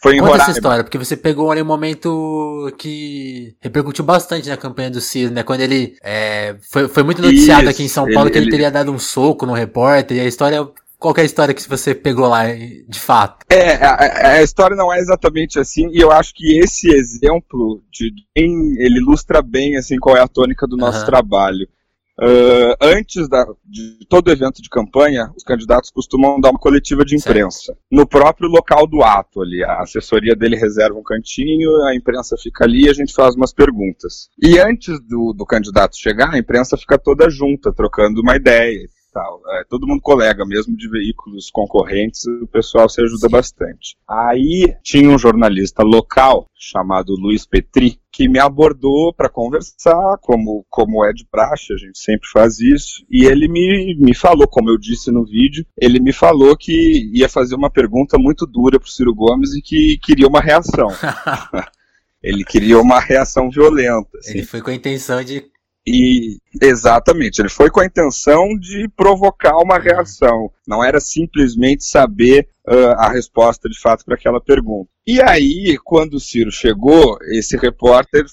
Foi 0.00 0.16
em 0.16 0.20
Conta 0.20 0.42
essa 0.42 0.50
história, 0.52 0.82
porque 0.82 0.96
você 0.96 1.16
pegou 1.16 1.50
ali 1.50 1.60
um 1.60 1.66
momento 1.66 2.72
que 2.78 3.54
repercutiu 3.60 4.04
bastante 4.04 4.48
na 4.48 4.56
campanha 4.56 4.90
do 4.90 5.00
Ciro, 5.00 5.32
né? 5.32 5.42
Quando 5.42 5.60
ele 5.60 5.96
é, 6.02 6.56
foi, 6.70 6.88
foi 6.88 7.02
muito 7.02 7.20
noticiado 7.20 7.62
Isso, 7.62 7.70
aqui 7.70 7.82
em 7.82 7.88
São 7.88 8.04
Paulo 8.04 8.28
ele, 8.28 8.30
que 8.30 8.38
ele, 8.38 8.46
ele 8.46 8.50
teria 8.50 8.70
dado 8.70 8.90
um 8.90 8.98
soco 8.98 9.44
no 9.44 9.52
repórter, 9.52 10.16
e 10.16 10.20
a 10.20 10.24
história 10.24 10.66
qual 11.04 11.14
é 11.18 11.20
a 11.20 11.24
história 11.24 11.52
que 11.52 11.68
você 11.68 11.94
pegou 11.94 12.26
lá, 12.26 12.44
de 12.46 12.98
fato? 12.98 13.44
É, 13.50 13.74
a, 13.74 14.36
a, 14.36 14.42
história 14.42 14.74
não 14.74 14.90
é 14.90 14.98
exatamente 14.98 15.58
assim, 15.58 15.90
e 15.92 16.00
eu 16.00 16.10
acho 16.10 16.32
que 16.32 16.58
esse 16.58 16.88
exemplo 16.88 17.82
de 17.92 18.10
ele 18.34 18.98
ilustra 18.98 19.42
bem 19.42 19.76
assim 19.76 19.98
qual 19.98 20.16
é 20.16 20.20
a 20.20 20.28
tônica 20.28 20.66
do 20.66 20.78
nosso 20.78 21.00
uhum. 21.00 21.04
trabalho. 21.04 21.68
Uh, 22.16 22.76
antes 22.80 23.28
da, 23.28 23.44
de 23.64 24.06
todo 24.08 24.30
evento 24.30 24.62
de 24.62 24.68
campanha, 24.68 25.32
os 25.36 25.42
candidatos 25.42 25.90
costumam 25.90 26.40
dar 26.40 26.50
uma 26.50 26.58
coletiva 26.58 27.04
de 27.04 27.16
imprensa. 27.16 27.66
Certo. 27.66 27.80
No 27.90 28.06
próprio 28.06 28.48
local 28.48 28.86
do 28.86 29.02
ato 29.02 29.42
ali. 29.42 29.64
A 29.64 29.82
assessoria 29.82 30.36
dele 30.36 30.56
reserva 30.56 30.98
um 30.98 31.02
cantinho, 31.02 31.70
a 31.86 31.94
imprensa 31.94 32.36
fica 32.36 32.64
ali 32.64 32.84
e 32.84 32.88
a 32.88 32.92
gente 32.92 33.12
faz 33.12 33.34
umas 33.34 33.52
perguntas. 33.52 34.28
E 34.40 34.58
antes 34.58 35.00
do, 35.00 35.32
do 35.36 35.44
candidato 35.44 35.96
chegar, 35.96 36.32
a 36.32 36.38
imprensa 36.38 36.76
fica 36.76 36.98
toda 36.98 37.28
junta, 37.28 37.72
trocando 37.72 38.20
uma 38.20 38.36
ideia 38.36 38.88
tal. 39.14 39.40
É, 39.52 39.64
todo 39.70 39.86
mundo 39.86 40.02
colega, 40.02 40.44
mesmo 40.44 40.76
de 40.76 40.90
veículos 40.90 41.48
concorrentes, 41.50 42.26
o 42.42 42.48
pessoal 42.48 42.88
se 42.88 43.00
ajuda 43.00 43.28
Sim. 43.28 43.32
bastante. 43.32 43.96
Aí 44.08 44.76
tinha 44.82 45.08
um 45.08 45.18
jornalista 45.18 45.84
local 45.84 46.46
chamado 46.58 47.14
Luiz 47.14 47.46
Petri 47.46 47.98
que 48.10 48.28
me 48.28 48.38
abordou 48.38 49.12
para 49.14 49.28
conversar, 49.28 50.18
como, 50.20 50.66
como 50.68 51.04
é 51.04 51.12
de 51.12 51.26
praxe, 51.26 51.72
a 51.72 51.76
gente 51.76 51.98
sempre 51.98 52.28
faz 52.28 52.60
isso, 52.60 53.04
e 53.10 53.24
ele 53.24 53.48
me, 53.48 53.96
me 53.98 54.14
falou, 54.14 54.46
como 54.46 54.70
eu 54.70 54.78
disse 54.78 55.10
no 55.10 55.24
vídeo, 55.24 55.66
ele 55.76 56.00
me 56.00 56.12
falou 56.12 56.56
que 56.56 57.10
ia 57.12 57.28
fazer 57.28 57.54
uma 57.54 57.70
pergunta 57.70 58.16
muito 58.18 58.46
dura 58.46 58.78
para 58.78 58.88
Ciro 58.88 59.14
Gomes 59.14 59.54
e 59.54 59.60
que 59.60 59.98
queria 60.02 60.28
uma 60.28 60.40
reação. 60.40 60.88
ele 62.22 62.44
queria 62.44 62.78
uma 62.80 63.00
reação 63.00 63.50
violenta. 63.50 64.16
Assim. 64.18 64.30
Ele 64.30 64.44
foi 64.44 64.62
com 64.62 64.70
a 64.70 64.74
intenção 64.74 65.22
de 65.22 65.44
e 65.86 66.38
exatamente, 66.62 67.40
ele 67.40 67.48
foi 67.48 67.70
com 67.70 67.80
a 67.80 67.86
intenção 67.86 68.56
de 68.58 68.88
provocar 68.96 69.56
uma 69.58 69.78
reação, 69.78 70.50
não 70.66 70.82
era 70.82 70.98
simplesmente 71.00 71.84
saber 71.84 72.48
uh, 72.66 72.92
a 72.98 73.10
resposta 73.10 73.68
de 73.68 73.78
fato 73.78 74.04
para 74.04 74.14
aquela 74.14 74.40
pergunta. 74.40 74.88
E 75.06 75.20
aí, 75.20 75.78
quando 75.84 76.14
o 76.14 76.20
Ciro 76.20 76.50
chegou, 76.50 77.18
esse 77.32 77.56
repórter 77.56 78.24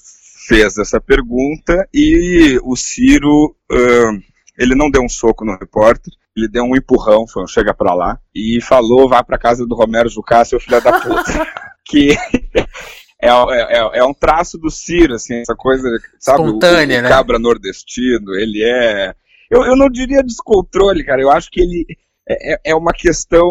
fez 0.48 0.78
essa 0.78 1.00
pergunta 1.00 1.86
e 1.92 2.58
o 2.64 2.74
Ciro 2.74 3.54
uh, 3.70 4.22
ele 4.58 4.74
não 4.74 4.90
deu 4.90 5.02
um 5.02 5.08
soco 5.08 5.44
no 5.44 5.56
repórter, 5.56 6.12
ele 6.36 6.48
deu 6.48 6.64
um 6.64 6.76
empurrão, 6.76 7.26
foi 7.26 7.42
um 7.42 7.46
chega 7.46 7.74
pra 7.74 7.94
lá, 7.94 8.18
e 8.34 8.60
falou, 8.62 9.08
vá 9.08 9.22
pra 9.22 9.38
casa 9.38 9.66
do 9.66 9.74
Romero 9.74 10.08
Jucá, 10.08 10.44
seu 10.44 10.58
filho 10.58 10.80
da 10.80 11.00
puta. 11.00 11.46
que 11.84 12.16
é, 13.22 13.28
é, 13.28 13.78
é, 13.78 13.98
é, 14.00 14.04
um 14.04 14.12
traço 14.12 14.58
do 14.58 14.68
Ciro, 14.68 15.14
assim, 15.14 15.40
essa 15.40 15.54
coisa, 15.54 15.88
sabe? 16.18 16.42
Espontânea, 16.44 16.96
o, 16.96 17.00
o 17.00 17.02
né? 17.02 17.08
cabra 17.08 17.38
nordestino, 17.38 18.34
ele 18.34 18.64
é. 18.64 19.14
Eu, 19.48 19.64
eu 19.64 19.76
não 19.76 19.88
diria 19.88 20.24
descontrole, 20.24 21.04
cara. 21.04 21.22
Eu 21.22 21.30
acho 21.30 21.48
que 21.48 21.60
ele 21.60 21.86
é, 22.28 22.54
é, 22.54 22.60
é 22.66 22.74
uma 22.74 22.92
questão 22.92 23.48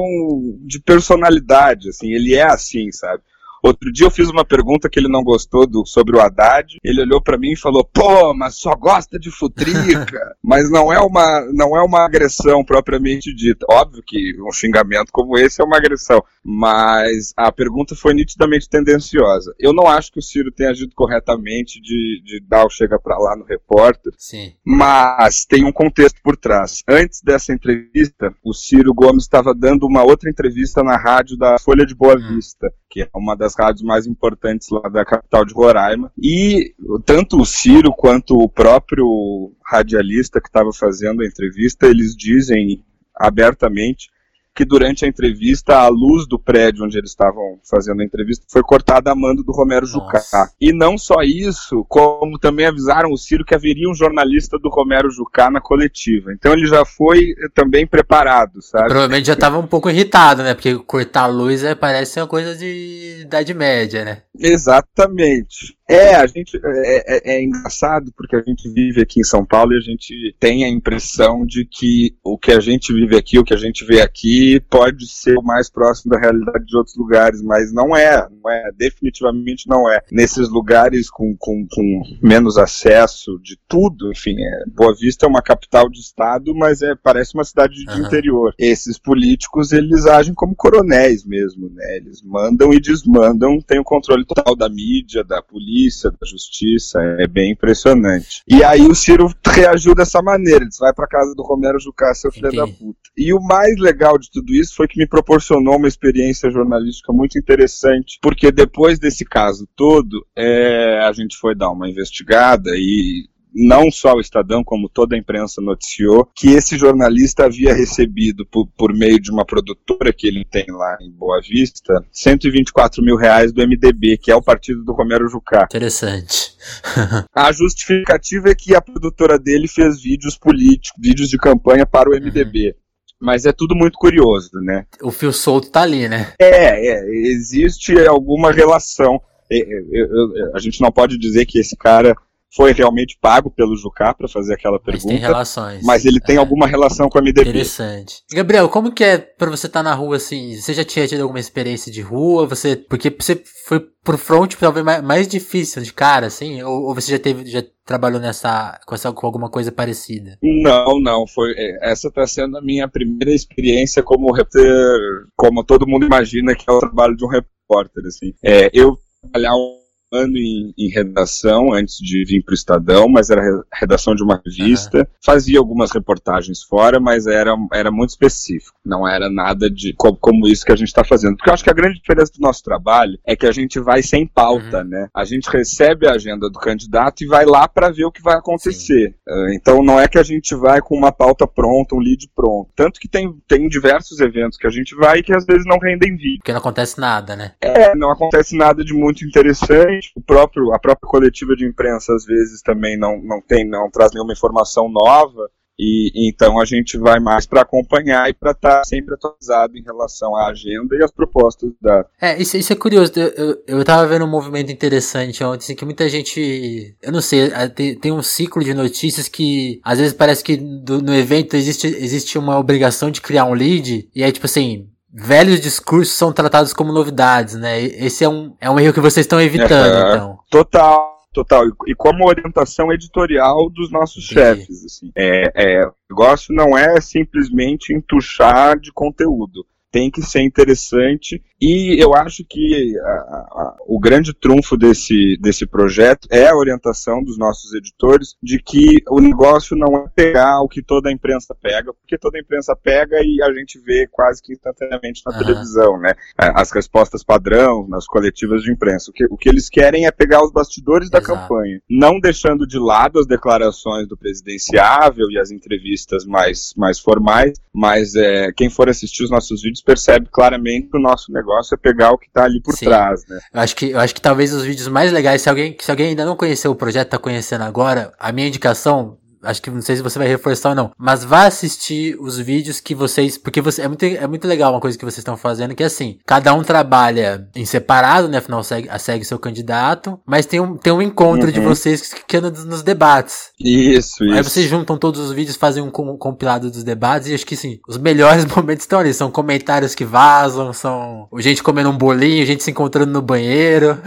de 0.65 0.79
personalidade, 0.81 1.89
assim, 1.89 2.11
ele 2.11 2.35
é 2.35 2.43
assim, 2.43 2.91
sabe? 2.91 3.23
Outro 3.63 3.91
dia 3.91 4.07
eu 4.07 4.11
fiz 4.11 4.29
uma 4.29 4.43
pergunta 4.43 4.89
que 4.89 4.99
ele 4.99 5.07
não 5.07 5.23
gostou 5.23 5.67
do, 5.67 5.85
sobre 5.85 6.17
o 6.17 6.21
Haddad. 6.21 6.77
Ele 6.83 7.01
olhou 7.01 7.21
para 7.21 7.37
mim 7.37 7.51
e 7.51 7.57
falou: 7.57 7.83
"Pô, 7.83 8.33
mas 8.33 8.55
só 8.55 8.75
gosta 8.75 9.19
de 9.19 9.29
futrica". 9.29 10.35
mas 10.43 10.69
não 10.69 10.91
é 10.91 10.99
uma 10.99 11.41
não 11.53 11.77
é 11.77 11.81
uma 11.81 12.03
agressão 12.05 12.63
propriamente 12.63 13.33
dita. 13.33 13.65
Óbvio 13.69 14.03
que 14.05 14.35
um 14.41 14.51
xingamento 14.51 15.11
como 15.11 15.37
esse 15.37 15.61
é 15.61 15.65
uma 15.65 15.77
agressão, 15.77 16.23
mas 16.43 17.33
a 17.37 17.51
pergunta 17.51 17.95
foi 17.95 18.13
nitidamente 18.13 18.67
tendenciosa. 18.67 19.53
Eu 19.59 19.73
não 19.73 19.87
acho 19.87 20.11
que 20.11 20.19
o 20.19 20.23
Ciro 20.23 20.51
tenha 20.51 20.71
agido 20.71 20.93
corretamente 20.95 21.79
de, 21.79 22.21
de 22.23 22.39
dar 22.47 22.65
o 22.65 22.69
chega 22.69 22.99
para 22.99 23.17
lá 23.17 23.35
no 23.35 23.45
repórter. 23.45 24.13
Sim. 24.17 24.53
Mas 24.65 25.45
tem 25.45 25.63
um 25.63 25.71
contexto 25.71 26.19
por 26.23 26.35
trás. 26.35 26.83
Antes 26.87 27.21
dessa 27.21 27.53
entrevista, 27.53 28.33
o 28.43 28.53
Ciro 28.53 28.93
Gomes 28.93 29.23
estava 29.23 29.53
dando 29.53 29.85
uma 29.85 30.03
outra 30.03 30.29
entrevista 30.29 30.83
na 30.83 30.97
rádio 30.97 31.37
da 31.37 31.59
Folha 31.59 31.85
de 31.85 31.95
Boa 31.95 32.15
hum. 32.15 32.35
Vista 32.35 32.71
que 32.91 33.03
é 33.03 33.09
uma 33.15 33.35
das 33.35 33.50
rádios 33.55 33.83
mais 33.83 34.07
importantes 34.07 34.69
lá 34.69 34.89
da 34.89 35.05
capital 35.05 35.45
de 35.45 35.53
Roraima. 35.53 36.11
E 36.21 36.73
tanto 37.05 37.39
o 37.39 37.45
Ciro 37.45 37.91
quanto 37.93 38.35
o 38.35 38.49
próprio 38.49 39.51
radialista 39.65 40.41
que 40.41 40.47
estava 40.47 40.71
fazendo 40.73 41.21
a 41.21 41.25
entrevista, 41.25 41.87
eles 41.87 42.15
dizem 42.15 42.83
abertamente 43.15 44.09
que 44.53 44.65
durante 44.65 45.05
a 45.05 45.07
entrevista 45.07 45.77
a 45.77 45.87
luz 45.87 46.27
do 46.27 46.37
prédio 46.37 46.83
onde 46.83 46.97
eles 46.97 47.11
estavam 47.11 47.59
fazendo 47.69 48.01
a 48.01 48.05
entrevista 48.05 48.45
foi 48.49 48.61
cortada 48.61 49.11
a 49.11 49.15
mando 49.15 49.43
do 49.43 49.51
Romero 49.51 49.85
Jucá. 49.85 50.21
E 50.59 50.73
não 50.73 50.97
só 50.97 51.21
isso, 51.21 51.85
como 51.87 52.37
também 52.37 52.65
avisaram 52.65 53.11
o 53.11 53.17
Ciro 53.17 53.45
que 53.45 53.55
haveria 53.55 53.89
um 53.89 53.95
jornalista 53.95 54.59
do 54.59 54.69
Romero 54.69 55.09
Jucá 55.09 55.49
na 55.49 55.61
coletiva. 55.61 56.33
Então 56.33 56.51
ele 56.53 56.65
já 56.65 56.83
foi 56.85 57.33
também 57.53 57.87
preparado, 57.87 58.61
sabe? 58.61 58.89
Provavelmente 58.89 59.27
já 59.27 59.33
estava 59.33 59.57
um 59.57 59.67
pouco 59.67 59.89
irritado, 59.89 60.43
né? 60.43 60.53
Porque 60.53 60.77
cortar 60.79 61.23
a 61.23 61.27
luz 61.27 61.63
é, 61.63 61.73
parece 61.73 62.19
uma 62.19 62.27
coisa 62.27 62.55
de 62.55 63.21
idade 63.21 63.53
média, 63.53 64.03
né? 64.03 64.23
Exatamente. 64.37 65.77
É, 65.91 66.15
a 66.15 66.25
gente 66.25 66.57
é, 66.63 67.15
é, 67.17 67.35
é, 67.35 67.43
engraçado 67.43 68.13
porque 68.15 68.35
a 68.35 68.41
gente 68.41 68.69
vive 68.71 69.01
aqui 69.01 69.19
em 69.19 69.25
São 69.25 69.45
Paulo 69.45 69.73
e 69.73 69.77
a 69.77 69.81
gente 69.81 70.33
tem 70.39 70.63
a 70.63 70.69
impressão 70.69 71.45
de 71.45 71.65
que 71.65 72.15
o 72.23 72.37
que 72.37 72.51
a 72.51 72.61
gente 72.61 72.93
vive 72.93 73.17
aqui, 73.17 73.37
o 73.37 73.43
que 73.43 73.53
a 73.53 73.57
gente 73.57 73.83
vê 73.83 74.01
aqui, 74.01 74.61
pode 74.69 75.05
ser 75.11 75.37
o 75.37 75.43
mais 75.43 75.69
próximo 75.69 76.11
da 76.11 76.19
realidade 76.19 76.65
de 76.65 76.77
outros 76.77 76.95
lugares, 76.95 77.41
mas 77.41 77.73
não 77.73 77.93
é, 77.95 78.25
não 78.29 78.49
é, 78.49 78.71
definitivamente 78.77 79.67
não 79.67 79.91
é. 79.91 80.01
Nesses 80.09 80.47
lugares 80.47 81.09
com, 81.09 81.35
com, 81.37 81.67
com 81.69 82.01
menos 82.23 82.57
acesso 82.57 83.37
de 83.43 83.59
tudo, 83.67 84.11
enfim, 84.11 84.35
é, 84.39 84.69
Boa 84.69 84.95
Vista 84.95 85.25
é 85.25 85.29
uma 85.29 85.41
capital 85.41 85.89
de 85.89 85.99
estado, 85.99 86.55
mas 86.55 86.81
é 86.81 86.95
parece 86.95 87.33
uma 87.33 87.43
cidade 87.43 87.73
de 87.73 87.91
uhum. 87.91 88.07
interior. 88.07 88.53
Esses 88.57 88.97
políticos 88.97 89.73
eles 89.73 90.05
agem 90.05 90.33
como 90.33 90.55
coronéis 90.55 91.25
mesmo, 91.25 91.69
né? 91.69 91.97
Eles 91.97 92.21
mandam 92.21 92.73
e 92.73 92.79
desmandam, 92.79 93.59
têm 93.59 93.79
o 93.79 93.83
controle 93.83 94.25
total 94.25 94.55
da 94.55 94.69
mídia, 94.69 95.23
da 95.23 95.41
polícia 95.41 95.80
polícia, 95.81 96.11
da 96.11 96.27
justiça, 96.27 96.99
é 97.19 97.27
bem 97.27 97.51
impressionante. 97.51 98.41
E 98.47 98.63
aí 98.63 98.81
o 98.81 98.95
Ciro 98.95 99.33
reagiu 99.45 99.95
dessa 99.95 100.21
maneira, 100.21 100.63
ele 100.63 100.69
vai 100.79 100.93
para 100.93 101.07
casa 101.07 101.33
do 101.35 101.43
Romero 101.43 101.79
Jucá, 101.79 102.13
seu 102.13 102.31
filho 102.31 102.51
da 102.51 102.67
puta. 102.67 102.99
E 103.17 103.33
o 103.33 103.41
mais 103.41 103.77
legal 103.77 104.17
de 104.17 104.29
tudo 104.31 104.53
isso 104.53 104.75
foi 104.75 104.87
que 104.87 104.97
me 104.97 105.07
proporcionou 105.07 105.77
uma 105.77 105.87
experiência 105.87 106.51
jornalística 106.51 107.11
muito 107.11 107.37
interessante, 107.37 108.19
porque 108.21 108.51
depois 108.51 108.99
desse 108.99 109.25
caso 109.25 109.67
todo, 109.75 110.25
é, 110.35 110.99
a 111.03 111.11
gente 111.11 111.37
foi 111.37 111.55
dar 111.55 111.71
uma 111.71 111.89
investigada 111.89 112.71
e 112.75 113.27
não 113.53 113.91
só 113.91 114.13
o 114.13 114.21
Estadão, 114.21 114.63
como 114.63 114.89
toda 114.89 115.15
a 115.15 115.19
imprensa 115.19 115.61
noticiou, 115.61 116.29
que 116.35 116.49
esse 116.49 116.77
jornalista 116.77 117.45
havia 117.45 117.73
recebido, 117.73 118.45
por, 118.45 118.67
por 118.77 118.93
meio 118.93 119.19
de 119.19 119.31
uma 119.31 119.45
produtora 119.45 120.13
que 120.13 120.27
ele 120.27 120.45
tem 120.45 120.65
lá 120.69 120.97
em 121.01 121.11
Boa 121.11 121.41
Vista, 121.41 122.03
124 122.11 123.03
mil 123.03 123.15
reais 123.15 123.51
do 123.51 123.61
MDB, 123.61 124.17
que 124.17 124.31
é 124.31 124.35
o 124.35 124.41
partido 124.41 124.83
do 124.83 124.93
Romero 124.93 125.27
Jucá. 125.27 125.65
Interessante. 125.65 126.51
a 127.33 127.51
justificativa 127.51 128.49
é 128.49 128.55
que 128.55 128.75
a 128.75 128.81
produtora 128.81 129.37
dele 129.37 129.67
fez 129.67 130.01
vídeos 130.01 130.37
políticos, 130.37 130.99
vídeos 131.01 131.29
de 131.29 131.37
campanha 131.37 131.85
para 131.85 132.09
o 132.09 132.13
MDB. 132.13 132.67
Uhum. 132.67 132.81
Mas 133.21 133.45
é 133.45 133.51
tudo 133.51 133.75
muito 133.75 133.99
curioso, 133.99 134.49
né? 134.61 134.85
O 135.03 135.11
fio 135.11 135.31
solto 135.31 135.69
tá 135.69 135.83
ali, 135.83 136.09
né? 136.09 136.33
É, 136.39 136.87
é 136.87 137.05
existe 137.27 137.93
alguma 138.07 138.51
relação. 138.51 139.21
É, 139.51 139.59
é, 139.59 140.51
a 140.55 140.59
gente 140.59 140.81
não 140.81 140.91
pode 140.91 141.19
dizer 141.19 141.45
que 141.45 141.59
esse 141.59 141.75
cara 141.77 142.15
foi 142.53 142.73
realmente 142.73 143.17
pago 143.21 143.49
pelo 143.49 143.77
Jucá 143.77 144.13
para 144.13 144.27
fazer 144.27 144.53
aquela 144.53 144.77
pergunta. 144.77 145.07
Mas 145.07 145.15
tem 145.15 145.21
relações. 145.21 145.83
Mas 145.83 146.05
ele 146.05 146.19
tem 146.19 146.35
é. 146.35 146.39
alguma 146.39 146.67
relação 146.67 147.09
com 147.09 147.17
a 147.17 147.21
MDB. 147.21 147.49
Interessante. 147.49 148.23
Gabriel, 148.31 148.67
como 148.67 148.91
que 148.91 149.03
é 149.03 149.17
para 149.17 149.49
você 149.49 149.67
estar 149.67 149.79
tá 149.79 149.83
na 149.83 149.95
rua 149.95 150.17
assim? 150.17 150.55
Você 150.55 150.73
já 150.73 150.83
tinha 150.83 151.07
tido 151.07 151.21
alguma 151.21 151.39
experiência 151.39 151.91
de 151.91 152.01
rua? 152.01 152.45
Você, 152.47 152.75
porque 152.75 153.09
você 153.09 153.41
foi 153.67 153.79
pro 154.03 154.17
front 154.17 154.55
talvez 154.55 154.85
mais, 154.85 155.27
difícil 155.27 155.81
de 155.81 155.93
cara, 155.93 156.27
assim? 156.27 156.61
Ou, 156.61 156.87
ou, 156.87 156.95
você 156.95 157.11
já 157.11 157.19
teve, 157.19 157.45
já 157.45 157.63
trabalhou 157.85 158.19
nessa 158.19 158.79
com, 158.85 158.95
essa, 158.95 159.13
com 159.13 159.25
alguma 159.25 159.49
coisa 159.49 159.71
parecida? 159.71 160.37
Não, 160.41 160.99
não. 160.99 161.25
Foi 161.27 161.53
é, 161.55 161.91
essa 161.91 162.09
está 162.09 162.27
sendo 162.27 162.57
a 162.57 162.61
minha 162.61 162.87
primeira 162.87 163.33
experiência 163.33 164.03
como 164.03 164.31
repórter, 164.33 164.99
como 165.37 165.63
todo 165.63 165.87
mundo 165.87 166.05
imagina 166.05 166.53
que 166.53 166.65
é 166.67 166.73
o 166.73 166.79
trabalho 166.79 167.15
de 167.15 167.23
um 167.23 167.29
repórter, 167.29 168.03
assim. 168.05 168.33
É, 168.43 168.69
eu 168.73 168.97
trabalhar 169.21 169.53
um 169.53 169.80
ano 170.11 170.37
em, 170.37 170.73
em, 170.77 170.89
redação 170.89 171.73
antes 171.73 171.97
de 171.97 172.25
vir 172.25 172.43
para 172.43 172.51
o 172.51 172.55
Estadão, 172.55 173.07
mas 173.07 173.29
era 173.29 173.41
redação 173.73 174.13
de 174.13 174.23
uma 174.23 174.41
revista. 174.43 174.99
Uhum. 174.99 175.05
Fazia 175.23 175.57
algumas 175.57 175.91
reportagens 175.91 176.61
fora, 176.61 176.99
mas 176.99 177.27
era, 177.27 177.55
era 177.71 177.89
muito 177.89 178.09
específico. 178.09 178.77
Não 178.85 179.07
era 179.07 179.29
nada 179.29 179.69
de 179.69 179.93
como, 179.93 180.17
como 180.17 180.47
isso 180.47 180.65
que 180.65 180.71
a 180.71 180.75
gente 180.75 180.89
está 180.89 181.03
fazendo. 181.03 181.37
Porque 181.37 181.49
eu 181.49 181.53
acho 181.53 181.63
que 181.63 181.69
a 181.69 181.73
grande 181.73 181.99
diferença 181.99 182.33
do 182.33 182.41
nosso 182.41 182.61
trabalho 182.63 183.17
é 183.25 183.35
que 183.35 183.45
a 183.45 183.51
gente 183.51 183.79
vai 183.79 184.03
sem 184.03 184.27
pauta, 184.27 184.79
uhum. 184.79 184.89
né? 184.89 185.07
A 185.15 185.23
gente 185.23 185.49
recebe 185.49 186.07
a 186.07 186.13
agenda 186.13 186.49
do 186.49 186.59
candidato 186.59 187.23
e 187.23 187.27
vai 187.27 187.45
lá 187.45 187.67
para 187.67 187.89
ver 187.89 188.05
o 188.05 188.11
que 188.11 188.21
vai 188.21 188.35
acontecer. 188.35 189.15
Uh, 189.27 189.53
então 189.53 189.81
não 189.81 189.99
é 189.99 190.07
que 190.07 190.17
a 190.17 190.23
gente 190.23 190.53
vai 190.55 190.81
com 190.81 190.97
uma 190.97 191.11
pauta 191.11 191.47
pronta, 191.47 191.95
um 191.95 191.99
lead 191.99 192.29
pronto. 192.35 192.69
Tanto 192.75 192.99
que 192.99 193.07
tem, 193.07 193.33
tem 193.47 193.67
diversos 193.69 194.19
eventos 194.19 194.57
que 194.57 194.67
a 194.67 194.71
gente 194.71 194.93
vai 194.95 195.23
que 195.23 195.33
às 195.33 195.45
vezes 195.45 195.65
não 195.65 195.77
rendem 195.77 196.17
vídeo. 196.17 196.39
Porque 196.39 196.51
não 196.51 196.59
acontece 196.59 196.99
nada, 196.99 197.35
né? 197.35 197.53
É, 197.61 197.95
não 197.95 198.11
acontece 198.11 198.57
nada 198.57 198.83
de 198.83 198.93
muito 198.93 199.25
interessante 199.25 200.00
o 200.15 200.21
próprio, 200.21 200.73
a 200.73 200.79
própria 200.79 201.09
coletiva 201.09 201.55
de 201.55 201.65
imprensa 201.65 202.13
às 202.13 202.25
vezes 202.25 202.61
também 202.61 202.97
não, 202.97 203.21
não 203.21 203.41
tem, 203.41 203.67
não 203.67 203.89
traz 203.89 204.11
nenhuma 204.13 204.33
informação 204.33 204.89
nova. 204.89 205.49
E 205.83 206.29
então 206.29 206.59
a 206.59 206.65
gente 206.65 206.95
vai 206.95 207.19
mais 207.19 207.47
para 207.47 207.61
acompanhar 207.61 208.29
e 208.29 208.33
para 208.35 208.51
estar 208.51 208.77
tá 208.77 208.83
sempre 208.83 209.15
atualizado 209.15 209.75
em 209.75 209.81
relação 209.81 210.35
à 210.35 210.49
agenda 210.49 210.95
e 210.95 211.03
às 211.03 211.09
propostas 211.09 211.71
da. 211.81 212.05
É, 212.21 212.39
isso, 212.39 212.55
isso 212.55 212.71
é 212.71 212.75
curioso. 212.75 213.11
Eu, 213.15 213.57
eu, 213.67 213.79
eu 213.79 214.07
vendo 214.07 214.25
um 214.25 214.29
movimento 214.29 214.71
interessante 214.71 215.43
ontem, 215.43 215.63
assim, 215.63 215.75
que 215.75 215.83
muita 215.83 216.07
gente. 216.07 216.95
Eu 217.01 217.11
não 217.11 217.19
sei, 217.21 217.49
tem, 217.73 217.95
tem 217.95 218.11
um 218.11 218.21
ciclo 218.21 218.63
de 218.63 218.75
notícias 218.75 219.27
que 219.27 219.79
às 219.83 219.97
vezes 219.97 220.13
parece 220.13 220.43
que 220.43 220.55
do, 220.55 221.01
no 221.01 221.15
evento 221.15 221.55
existe, 221.55 221.87
existe 221.87 222.37
uma 222.37 222.59
obrigação 222.59 223.09
de 223.09 223.19
criar 223.19 223.45
um 223.45 223.53
lead, 223.53 224.07
e 224.13 224.23
aí, 224.23 224.31
tipo 224.31 224.45
assim, 224.45 224.87
velhos 225.13 225.59
discursos 225.59 226.15
são 226.15 226.31
tratados 226.31 226.73
como 226.73 226.93
novidades, 226.93 227.55
né? 227.55 227.81
Esse 227.81 228.23
é 228.23 228.29
um, 228.29 228.55
é 228.59 228.69
um 228.69 228.79
erro 228.79 228.93
que 228.93 228.99
vocês 228.99 229.25
estão 229.25 229.41
evitando, 229.41 229.95
é, 229.95 230.15
então. 230.15 230.39
Total. 230.49 231.11
Total, 231.33 231.63
e 231.87 231.95
como 231.95 232.27
orientação 232.27 232.91
editorial 232.91 233.69
dos 233.69 233.89
nossos 233.89 234.21
chefes. 234.21 234.83
Assim. 234.83 235.11
É, 235.15 235.79
é, 235.79 235.87
o 235.87 235.93
negócio 236.09 236.53
não 236.53 236.77
é 236.77 236.99
simplesmente 236.99 237.93
entuchar 237.93 238.77
de 238.77 238.91
conteúdo 238.91 239.65
tem 239.91 240.09
que 240.09 240.21
ser 240.21 240.41
interessante 240.41 241.41
e 241.61 242.01
eu 242.01 242.15
acho 242.15 242.43
que 242.43 242.97
a, 242.99 243.11
a, 243.11 243.75
o 243.85 243.99
grande 243.99 244.33
trunfo 244.33 244.75
desse, 244.75 245.37
desse 245.39 245.67
projeto 245.67 246.27
é 246.31 246.47
a 246.47 246.55
orientação 246.55 247.23
dos 247.23 247.37
nossos 247.37 247.73
editores 247.73 248.35
de 248.41 248.57
que 248.57 249.03
o 249.07 249.19
negócio 249.19 249.77
não 249.77 249.95
é 249.95 250.07
pegar 250.15 250.61
o 250.61 250.67
que 250.67 250.81
toda 250.81 251.09
a 251.09 251.11
imprensa 251.11 251.53
pega, 251.53 251.93
porque 251.93 252.17
toda 252.17 252.37
a 252.39 252.41
imprensa 252.41 252.75
pega 252.75 253.17
e 253.21 253.43
a 253.43 253.53
gente 253.53 253.79
vê 253.79 254.07
quase 254.07 254.41
que 254.41 254.53
instantaneamente 254.53 255.21
na 255.23 255.33
uhum. 255.33 255.37
televisão, 255.37 255.99
né? 255.99 256.13
As 256.35 256.71
respostas 256.71 257.23
padrão 257.23 257.87
nas 257.87 258.07
coletivas 258.07 258.63
de 258.63 258.71
imprensa. 258.71 259.11
O 259.11 259.13
que, 259.13 259.25
o 259.25 259.37
que 259.37 259.49
eles 259.49 259.69
querem 259.69 260.07
é 260.07 260.11
pegar 260.11 260.43
os 260.43 260.51
bastidores 260.51 261.09
Exato. 261.09 261.27
da 261.27 261.33
campanha, 261.33 261.79
não 261.87 262.19
deixando 262.19 262.65
de 262.65 262.79
lado 262.79 263.19
as 263.19 263.27
declarações 263.27 264.07
do 264.07 264.17
presidenciável 264.17 265.29
e 265.29 265.37
as 265.37 265.51
entrevistas 265.51 266.25
mais, 266.25 266.73
mais 266.75 266.99
formais, 266.99 267.53
mas 267.71 268.15
é, 268.15 268.51
quem 268.51 268.69
for 268.69 268.89
assistir 268.89 269.23
os 269.23 269.29
nossos 269.29 269.61
vídeos 269.61 269.80
percebe 269.83 270.27
claramente 270.31 270.89
que 270.89 270.97
o 270.97 271.01
nosso 271.01 271.31
negócio 271.31 271.75
é 271.75 271.77
pegar 271.77 272.11
o 272.11 272.17
que 272.17 272.27
está 272.27 272.43
ali 272.43 272.61
por 272.61 272.75
Sim. 272.75 272.85
trás, 272.85 273.25
né? 273.27 273.39
Eu 273.53 273.61
acho 273.61 273.75
que, 273.75 273.89
eu 273.91 273.99
acho 273.99 274.15
que 274.15 274.21
talvez 274.21 274.53
os 274.53 274.63
vídeos 274.63 274.87
mais 274.87 275.11
legais, 275.11 275.41
se 275.41 275.49
alguém, 275.49 275.75
se 275.79 275.89
alguém 275.89 276.09
ainda 276.09 276.25
não 276.25 276.35
conheceu 276.35 276.71
o 276.71 276.75
projeto, 276.75 277.07
está 277.07 277.17
conhecendo 277.17 277.63
agora, 277.63 278.13
a 278.19 278.31
minha 278.31 278.47
indicação, 278.47 279.17
acho 279.43 279.61
que 279.61 279.69
não 279.69 279.81
sei 279.81 279.95
se 279.95 280.01
você 280.01 280.19
vai 280.19 280.27
reforçar 280.27 280.69
ou 280.69 280.75
não, 280.75 280.91
mas 280.97 281.23
vá 281.23 281.45
assistir 281.45 282.15
os 282.19 282.37
vídeos 282.37 282.79
que 282.79 282.95
vocês, 282.95 283.37
porque 283.37 283.61
você, 283.61 283.81
é 283.81 283.87
muito, 283.87 284.05
é 284.05 284.27
muito 284.27 284.47
legal 284.47 284.71
uma 284.71 284.79
coisa 284.79 284.97
que 284.97 285.05
vocês 285.05 285.19
estão 285.19 285.37
fazendo, 285.37 285.75
que 285.75 285.83
é 285.83 285.85
assim, 285.85 286.17
cada 286.25 286.53
um 286.53 286.63
trabalha 286.63 287.47
em 287.55 287.65
separado, 287.65 288.27
né, 288.27 288.37
afinal 288.37 288.63
segue, 288.63 288.89
segue 288.99 289.25
seu 289.25 289.39
candidato, 289.39 290.19
mas 290.25 290.45
tem 290.45 290.59
um, 290.59 290.77
tem 290.77 290.93
um 290.93 291.01
encontro 291.01 291.47
uhum. 291.47 291.53
de 291.53 291.59
vocês 291.59 292.13
que 292.27 292.37
é 292.37 292.41
nos, 292.41 292.65
nos 292.65 292.83
debates. 292.83 293.51
Isso, 293.59 294.23
isso. 294.23 294.33
Aí 294.33 294.43
vocês 294.43 294.69
juntam 294.69 294.97
todos 294.97 295.19
os 295.19 295.31
vídeos, 295.31 295.57
fazem 295.57 295.83
um 295.83 295.91
compilado 295.91 296.69
dos 296.69 296.83
debates 296.83 297.29
e 297.29 297.33
acho 297.33 297.45
que 297.45 297.55
sim, 297.55 297.79
os 297.87 297.97
melhores 297.97 298.45
momentos 298.55 298.83
estão 298.83 298.99
ali, 298.99 299.13
são 299.13 299.31
comentários 299.31 299.95
que 299.95 300.05
vazam, 300.05 300.73
são 300.73 301.27
gente 301.37 301.63
comendo 301.63 301.89
um 301.89 301.97
bolinho, 301.97 302.45
gente 302.45 302.63
se 302.63 302.71
encontrando 302.71 303.11
no 303.11 303.21
banheiro. 303.21 303.97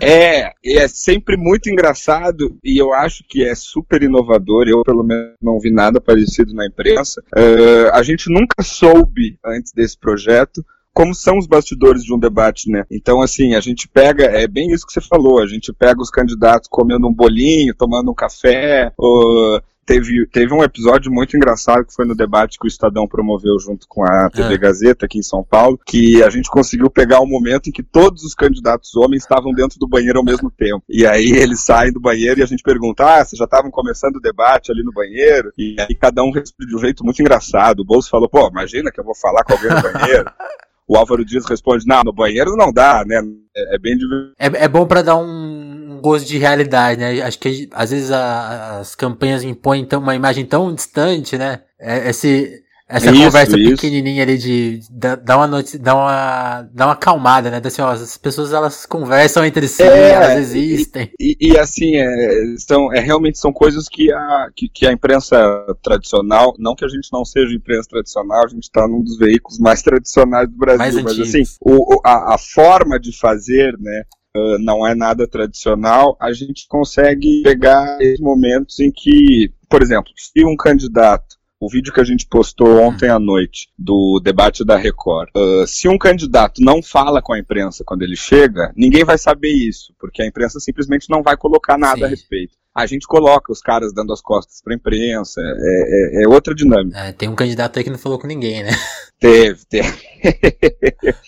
É, 0.00 0.52
é 0.64 0.88
sempre 0.88 1.36
muito 1.36 1.70
engraçado 1.70 2.56
e 2.62 2.76
eu 2.80 2.92
acho 2.92 3.24
que 3.28 3.44
é 3.44 3.54
super 3.54 4.02
inovador. 4.02 4.68
Eu, 4.68 4.82
pelo 4.82 5.02
menos, 5.02 5.34
não 5.42 5.58
vi 5.58 5.70
nada 5.70 6.00
parecido 6.00 6.54
na 6.54 6.66
imprensa. 6.66 7.22
Uh, 7.34 7.90
a 7.92 8.02
gente 8.02 8.30
nunca 8.30 8.62
soube, 8.62 9.38
antes 9.44 9.72
desse 9.72 9.98
projeto, 9.98 10.64
como 10.92 11.14
são 11.14 11.38
os 11.38 11.46
bastidores 11.46 12.02
de 12.02 12.12
um 12.12 12.18
debate, 12.18 12.68
né? 12.68 12.84
Então, 12.90 13.22
assim, 13.22 13.54
a 13.54 13.60
gente 13.60 13.86
pega, 13.86 14.24
é 14.24 14.48
bem 14.48 14.72
isso 14.72 14.84
que 14.84 14.92
você 14.92 15.00
falou, 15.00 15.40
a 15.40 15.46
gente 15.46 15.72
pega 15.72 16.00
os 16.00 16.10
candidatos 16.10 16.68
comendo 16.68 17.06
um 17.06 17.14
bolinho, 17.14 17.72
tomando 17.72 18.10
um 18.10 18.14
café, 18.14 18.92
ou, 18.98 19.62
teve, 19.88 20.26
teve 20.26 20.52
um 20.52 20.62
episódio 20.62 21.10
muito 21.10 21.34
engraçado 21.34 21.86
que 21.86 21.94
foi 21.94 22.04
no 22.04 22.14
debate 22.14 22.58
que 22.58 22.66
o 22.66 22.68
Estadão 22.68 23.08
promoveu 23.08 23.58
junto 23.58 23.88
com 23.88 24.04
a 24.04 24.28
TV 24.28 24.54
é. 24.54 24.58
Gazeta 24.58 25.06
aqui 25.06 25.18
em 25.18 25.22
São 25.22 25.42
Paulo, 25.42 25.80
que 25.86 26.22
a 26.22 26.28
gente 26.28 26.50
conseguiu 26.50 26.90
pegar 26.90 27.20
o 27.20 27.24
um 27.24 27.28
momento 27.28 27.70
em 27.70 27.72
que 27.72 27.82
todos 27.82 28.22
os 28.22 28.34
candidatos 28.34 28.94
homens 28.94 29.22
estavam 29.22 29.50
dentro 29.54 29.78
do 29.78 29.88
banheiro 29.88 30.18
ao 30.18 30.24
mesmo 30.24 30.50
tempo. 30.50 30.82
E 30.86 31.06
aí 31.06 31.30
eles 31.30 31.64
saem 31.64 31.90
do 31.90 32.00
banheiro 32.00 32.38
e 32.38 32.42
a 32.42 32.46
gente 32.46 32.62
pergunta: 32.62 33.02
ah, 33.02 33.24
vocês 33.24 33.38
já 33.38 33.46
estavam 33.46 33.70
começando 33.70 34.16
o 34.16 34.20
debate 34.20 34.70
ali 34.70 34.82
no 34.82 34.92
banheiro? 34.92 35.52
E 35.56 35.76
aí 35.78 35.94
cada 35.94 36.22
um 36.22 36.30
responde 36.30 36.68
de 36.68 36.76
um 36.76 36.80
jeito 36.80 37.02
muito 37.02 37.22
engraçado. 37.22 37.80
O 37.80 37.84
Bolso 37.84 38.10
falou: 38.10 38.28
pô, 38.28 38.46
imagina 38.48 38.90
que 38.90 39.00
eu 39.00 39.04
vou 39.04 39.16
falar 39.16 39.42
com 39.42 39.54
alguém 39.54 39.70
no 39.70 39.82
banheiro. 39.82 40.30
o 40.86 40.96
Álvaro 40.98 41.24
Dias 41.24 41.46
responde: 41.46 41.86
não, 41.86 42.02
no 42.04 42.12
banheiro 42.12 42.56
não 42.56 42.70
dá, 42.70 43.04
né? 43.06 43.22
É, 43.56 43.76
é 43.76 43.78
bem 43.78 43.96
divertido. 43.96 44.34
É, 44.38 44.64
é 44.64 44.68
bom 44.68 44.86
para 44.86 45.00
dar 45.00 45.16
um 45.16 45.77
gosto 45.98 46.26
de 46.26 46.38
realidade, 46.38 47.00
né? 47.00 47.20
Acho 47.22 47.38
que 47.38 47.68
às 47.72 47.90
vezes 47.90 48.10
a, 48.10 48.78
as 48.80 48.94
campanhas 48.94 49.42
impõem 49.42 49.84
tão, 49.84 50.00
uma 50.00 50.14
imagem 50.14 50.44
tão 50.44 50.74
distante, 50.74 51.36
né? 51.36 51.60
É, 51.78 52.08
esse, 52.10 52.62
essa 52.88 53.10
isso, 53.10 53.22
conversa 53.22 53.58
isso. 53.58 53.70
pequenininha 53.72 54.22
ali 54.22 54.38
de 54.38 54.80
dar 54.90 55.36
uma 55.36 55.46
noite, 55.46 55.76
dar 55.76 55.94
uma, 55.94 56.62
dar 56.72 56.86
uma 56.86 56.94
acalmada, 56.94 57.50
né? 57.50 57.60
Assim, 57.62 57.82
ó, 57.82 57.90
as 57.90 58.16
pessoas 58.16 58.50
elas 58.50 58.86
conversam 58.86 59.44
entre 59.44 59.68
si, 59.68 59.82
é, 59.82 60.12
elas 60.12 60.38
existem. 60.38 61.12
E, 61.20 61.36
e, 61.38 61.52
e 61.52 61.58
assim, 61.58 61.96
é, 61.96 62.54
são, 62.56 62.90
é, 62.90 63.00
realmente 63.00 63.38
são 63.38 63.52
coisas 63.52 63.90
que 63.90 64.10
a, 64.10 64.48
que, 64.56 64.70
que, 64.70 64.86
a 64.86 64.92
imprensa 64.92 65.36
tradicional, 65.82 66.54
não 66.58 66.74
que 66.74 66.84
a 66.84 66.88
gente 66.88 67.10
não 67.12 67.26
seja 67.26 67.54
imprensa 67.54 67.90
tradicional, 67.90 68.46
a 68.46 68.48
gente 68.48 68.62
está 68.62 68.88
num 68.88 69.02
dos 69.02 69.18
veículos 69.18 69.58
mais 69.58 69.82
tradicionais 69.82 70.48
do 70.48 70.56
Brasil, 70.56 70.78
mais 70.78 70.94
mas 70.94 71.20
assim, 71.20 71.42
o, 71.60 72.00
a, 72.02 72.36
a 72.36 72.38
forma 72.38 72.98
de 72.98 73.14
fazer, 73.14 73.76
né? 73.78 74.02
Uh, 74.36 74.58
não 74.60 74.86
é 74.86 74.94
nada 74.94 75.26
tradicional, 75.26 76.16
a 76.20 76.32
gente 76.32 76.66
consegue 76.68 77.42
pegar 77.42 77.98
momentos 78.20 78.78
em 78.78 78.92
que, 78.92 79.52
por 79.68 79.82
exemplo, 79.82 80.12
se 80.16 80.44
um 80.44 80.54
candidato 80.54 81.38
o 81.60 81.68
vídeo 81.68 81.92
que 81.92 82.00
a 82.00 82.04
gente 82.04 82.26
postou 82.26 82.80
ontem 82.80 83.08
à 83.08 83.18
noite 83.18 83.68
do 83.76 84.20
debate 84.22 84.64
da 84.64 84.76
Record. 84.76 85.28
Uh, 85.36 85.66
se 85.66 85.88
um 85.88 85.98
candidato 85.98 86.62
não 86.62 86.82
fala 86.82 87.20
com 87.20 87.32
a 87.32 87.38
imprensa 87.38 87.82
quando 87.84 88.02
ele 88.02 88.16
chega, 88.16 88.72
ninguém 88.76 89.04
vai 89.04 89.18
saber 89.18 89.50
isso, 89.50 89.92
porque 89.98 90.22
a 90.22 90.26
imprensa 90.26 90.60
simplesmente 90.60 91.10
não 91.10 91.22
vai 91.22 91.36
colocar 91.36 91.76
nada 91.76 91.98
Sim. 91.98 92.04
a 92.04 92.08
respeito. 92.08 92.52
A 92.74 92.86
gente 92.86 93.08
coloca 93.08 93.50
os 93.50 93.60
caras 93.60 93.92
dando 93.92 94.12
as 94.12 94.20
costas 94.20 94.62
para 94.62 94.72
a 94.72 94.76
imprensa, 94.76 95.40
é, 95.40 96.20
é, 96.20 96.24
é, 96.24 96.28
outra 96.28 96.54
dinâmica. 96.54 96.96
É, 96.96 97.12
tem 97.12 97.28
um 97.28 97.34
candidato 97.34 97.76
aí 97.76 97.82
que 97.82 97.90
não 97.90 97.98
falou 97.98 98.20
com 98.20 98.28
ninguém, 98.28 98.62
né? 98.62 98.70
Teve, 99.18 99.64
teve. 99.68 99.98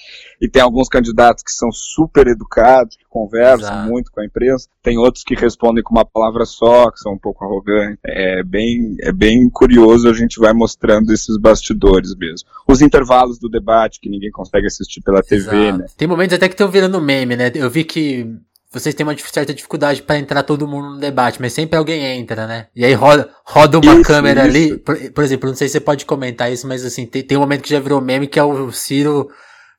e 0.40 0.48
tem 0.48 0.62
alguns 0.62 0.88
candidatos 0.88 1.42
que 1.44 1.52
são 1.52 1.70
super 1.70 2.26
educados, 2.26 2.96
que 2.96 3.04
conversam 3.08 3.68
Exato. 3.68 3.88
muito 3.88 4.10
com 4.10 4.20
a 4.20 4.24
imprensa, 4.24 4.68
tem 4.82 4.96
outros 4.96 5.22
que 5.22 5.34
respondem 5.34 5.84
com 5.84 5.94
uma 5.94 6.04
palavra 6.04 6.46
só, 6.46 6.90
que 6.90 6.98
são 6.98 7.12
um 7.12 7.18
pouco 7.18 7.44
arrogantes. 7.44 7.98
É 8.04 8.42
bem, 8.42 8.96
é 9.02 9.12
bem 9.12 9.48
curioso, 9.50 10.08
a 10.08 10.14
gente 10.14 10.38
vai 10.38 10.52
mostrando 10.52 11.12
esses 11.12 11.36
bastidores 11.36 12.14
mesmo. 12.16 12.48
Os 12.66 12.80
intervalos 12.80 13.38
do 13.38 13.48
debate, 13.48 14.00
que 14.00 14.08
ninguém 14.08 14.30
consegue 14.30 14.66
assistir 14.66 15.02
pela 15.02 15.18
Exato. 15.18 15.50
TV, 15.50 15.72
né? 15.72 15.86
Tem 15.96 16.08
momentos 16.08 16.34
até 16.34 16.48
que 16.48 16.54
estão 16.54 16.68
virando 16.68 17.00
meme, 17.00 17.36
né? 17.36 17.52
Eu 17.54 17.68
vi 17.68 17.84
que 17.84 18.26
vocês 18.72 18.94
têm 18.94 19.04
uma 19.04 19.16
certa 19.18 19.52
dificuldade 19.52 20.00
para 20.00 20.18
entrar 20.18 20.44
todo 20.44 20.66
mundo 20.66 20.90
no 20.90 21.00
debate, 21.00 21.40
mas 21.40 21.52
sempre 21.52 21.76
alguém 21.76 22.04
entra, 22.18 22.46
né? 22.46 22.68
E 22.74 22.84
aí 22.84 22.94
roda, 22.94 23.28
roda 23.44 23.78
uma 23.78 23.94
isso, 23.94 24.04
câmera 24.04 24.46
isso. 24.46 24.56
ali. 24.56 24.78
Por, 24.78 24.96
por, 25.10 25.24
exemplo, 25.24 25.48
não 25.48 25.56
sei 25.56 25.66
se 25.66 25.72
você 25.72 25.80
pode 25.80 26.06
comentar 26.06 26.52
isso, 26.52 26.68
mas 26.68 26.84
assim, 26.84 27.04
tem, 27.04 27.22
tem 27.22 27.36
um 27.36 27.40
momento 27.40 27.62
que 27.62 27.70
já 27.70 27.80
virou 27.80 28.00
meme 28.00 28.28
que 28.28 28.38
é 28.38 28.44
o 28.44 28.70
Ciro 28.70 29.28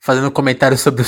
fazendo 0.01 0.31
comentário 0.31 0.77
sobre 0.77 1.03
o 1.03 1.05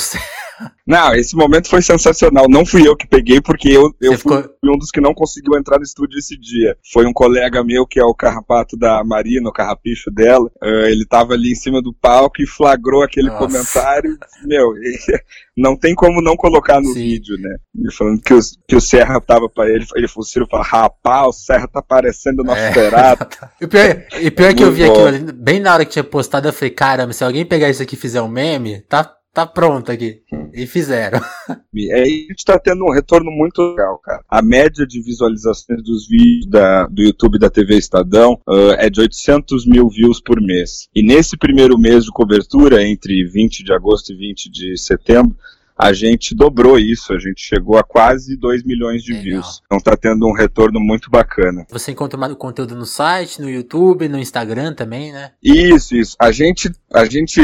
Não, 0.86 1.16
esse 1.16 1.36
momento 1.36 1.70
foi 1.70 1.82
sensacional. 1.82 2.48
Não 2.50 2.66
fui 2.66 2.88
eu 2.88 2.96
que 2.96 3.08
peguei, 3.08 3.39
porque 3.39 3.70
eu, 3.70 3.94
eu 4.02 4.18
fui 4.18 4.38
ficou... 4.38 4.56
um 4.63 4.78
dos 4.78 4.92
que 4.92 5.00
não 5.00 5.13
conseguiu 5.13 5.58
entrar 5.58 5.78
no 5.78 5.84
estúdio 5.84 6.20
esse 6.20 6.38
dia. 6.38 6.78
Foi 6.92 7.06
um 7.06 7.13
colega 7.13 7.63
meu, 7.63 7.88
que 7.88 8.00
é 8.00 8.04
o 8.04 8.13
carrapato 8.13 8.78
da 8.78 9.04
Marina, 9.04 9.50
o 9.50 9.54
carrapicho 9.54 10.12
dela. 10.12 10.52
Uh, 10.62 10.88
ele 10.88 11.06
tava 11.06 11.34
ali 11.34 11.52
em 11.52 11.56
cima 11.56 11.82
do 11.82 11.94
palco 11.94 12.42
e 12.42 12.48
flagrou 12.48 13.02
aquele 13.02 13.28
Nossa. 13.28 13.39
comentário. 13.39 14.18
Meu, 14.44 14.74
não 15.56 15.78
tem 15.78 15.96
como 15.96 16.22
não 16.22 16.36
colocar 16.36 16.82
no 16.82 16.88
Sim. 16.88 16.94
vídeo, 16.96 17.38
né? 17.39 17.56
Ele 17.78 17.92
falando 17.92 18.22
que 18.22 18.34
o, 18.34 18.39
que 18.68 18.76
o 18.76 18.82
Serra 18.82 19.22
tava 19.22 19.48
pra 19.50 19.70
ele. 19.70 19.86
Ele 19.96 20.08
falou, 20.08 20.26
Ciro 20.26 20.48
falou, 20.50 20.66
rapaz, 20.66 21.28
o 21.28 21.32
Serra 21.34 21.68
tá 21.68 21.82
parecendo 21.82 22.42
o 22.42 22.46
nosso 22.46 22.60
é. 22.60 22.74
e 23.62 23.68
pior, 23.68 24.06
e 24.22 24.32
pior 24.32 24.50
é 24.50 24.54
que 24.54 24.63
eu 24.63 24.72
vi 24.72 24.84
aquilo 24.84 25.08
ali, 25.08 25.32
bem 25.32 25.60
na 25.60 25.74
hora 25.74 25.86
que 25.86 25.92
tinha 25.92 26.04
postado, 26.04 26.48
eu 26.48 26.54
falei, 26.54 26.72
caramba, 26.72 27.13
se 27.13 27.24
alguém 27.24 27.46
pegar 27.46 27.70
isso 27.70 27.82
aqui 27.82 27.96
e 27.96 28.00
fizer 28.00 28.22
um 28.22 28.28
meme, 28.28 28.82
tá 28.82 29.10
tá 29.34 29.46
pronto 29.46 29.91
aqui. 29.91 30.22
E 30.54 30.67
fizeram. 30.67 31.19
É, 31.76 32.04
a 32.04 32.06
gente 32.06 32.46
tá 32.46 32.58
tendo 32.60 32.86
um 32.86 32.91
retorno 32.91 33.32
muito 33.32 33.60
legal, 33.62 33.98
cara. 33.98 34.24
A 34.30 34.43
média 34.43 34.86
de 34.86 35.02
visualizações 35.02 35.82
dos 35.84 36.08
vídeos 36.08 36.46
da, 36.46 36.86
do 36.86 37.02
YouTube 37.02 37.39
da 37.39 37.50
TV 37.50 37.76
Estadão 37.76 38.39
uh, 38.48 38.74
é 38.78 38.91
de 38.91 39.02
800 39.02 39.65
mil 39.65 39.89
views 39.89 40.22
por 40.22 40.39
mês. 40.39 40.88
E 40.96 41.02
nesse 41.02 41.36
primeiro 41.36 41.78
mês 41.78 42.06
de 42.06 42.12
cobertura, 42.12 42.84
entre 42.88 43.26
20 43.26 43.63
de 43.63 43.74
agosto 43.74 44.13
e 44.13 44.15
20 44.15 44.52
de 44.52 44.78
setembro, 44.78 45.36
a 45.78 45.91
gente 45.91 46.36
dobrou 46.36 46.78
isso, 46.78 47.13
a 47.13 47.19
gente 47.19 47.41
chegou 47.41 47.78
a 47.78 47.84
quase 47.84 48.38
2 48.38 48.63
milhões 48.63 49.04
de 49.04 49.12
Legal. 49.12 49.24
views. 49.24 49.62
Então 49.65 49.80
tá 49.80 49.98
tendo 49.98 50.28
um 50.28 50.34
retorno 50.34 50.80
muito 50.80 51.10
bacana. 51.10 51.65
Você 51.69 51.91
encontra 51.91 52.17
mais 52.17 52.34
conteúdo 52.36 52.76
no 52.76 52.86
site, 52.86 53.41
no 53.41 53.50
YouTube, 53.50 54.08
no 54.08 54.19
Instagram 54.19 54.74
também, 54.74 55.12
né? 55.12 55.32
Isso, 55.41 55.96
isso. 55.96 56.15
A 56.19 56.32
gente, 56.32 56.72
a 56.93 57.06
gente, 57.06 57.41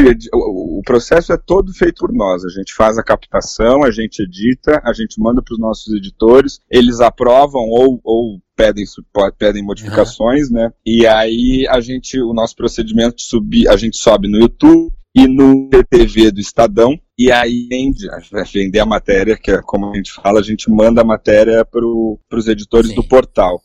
o, 0.80 0.82
processo 0.82 1.32
é 1.32 1.36
todo 1.36 1.72
feito 1.72 2.00
por 2.00 2.12
nós. 2.12 2.44
A 2.44 2.48
gente 2.48 2.74
faz 2.74 2.98
a 2.98 3.02
captação, 3.02 3.84
a 3.84 3.90
gente 3.90 4.22
edita, 4.22 4.80
a 4.84 4.92
gente 4.92 5.20
manda 5.20 5.42
para 5.42 5.52
os 5.52 5.58
nossos 5.58 5.92
editores, 5.94 6.60
eles 6.70 7.00
aprovam 7.00 7.62
ou, 7.68 8.00
ou 8.02 8.40
pedem, 8.56 8.84
pedem 9.38 9.64
modificações, 9.64 10.48
uhum. 10.48 10.54
né? 10.54 10.72
E 10.84 11.06
aí 11.06 11.66
a 11.68 11.80
gente, 11.80 12.20
o 12.20 12.32
nosso 12.32 12.56
procedimento 12.56 13.16
de 13.16 13.22
subir, 13.22 13.68
a 13.68 13.76
gente 13.76 13.96
sobe 13.96 14.28
no 14.28 14.38
YouTube 14.38 14.90
e 15.14 15.26
no 15.26 15.68
TV 15.90 16.30
do 16.30 16.40
Estadão, 16.40 16.98
e 17.18 17.32
aí 17.32 17.66
vende, 17.68 18.06
vender 18.52 18.78
a 18.78 18.86
matéria, 18.86 19.36
que 19.36 19.50
é 19.50 19.60
como 19.60 19.90
a 19.90 19.96
gente 19.96 20.12
fala, 20.12 20.40
a 20.40 20.42
gente 20.42 20.70
manda 20.70 21.00
a 21.00 21.04
matéria 21.04 21.64
para 21.64 21.84
os 21.84 22.46
editores 22.46 22.90
Sim. 22.90 22.94
do 22.94 23.04
portal. 23.04 23.60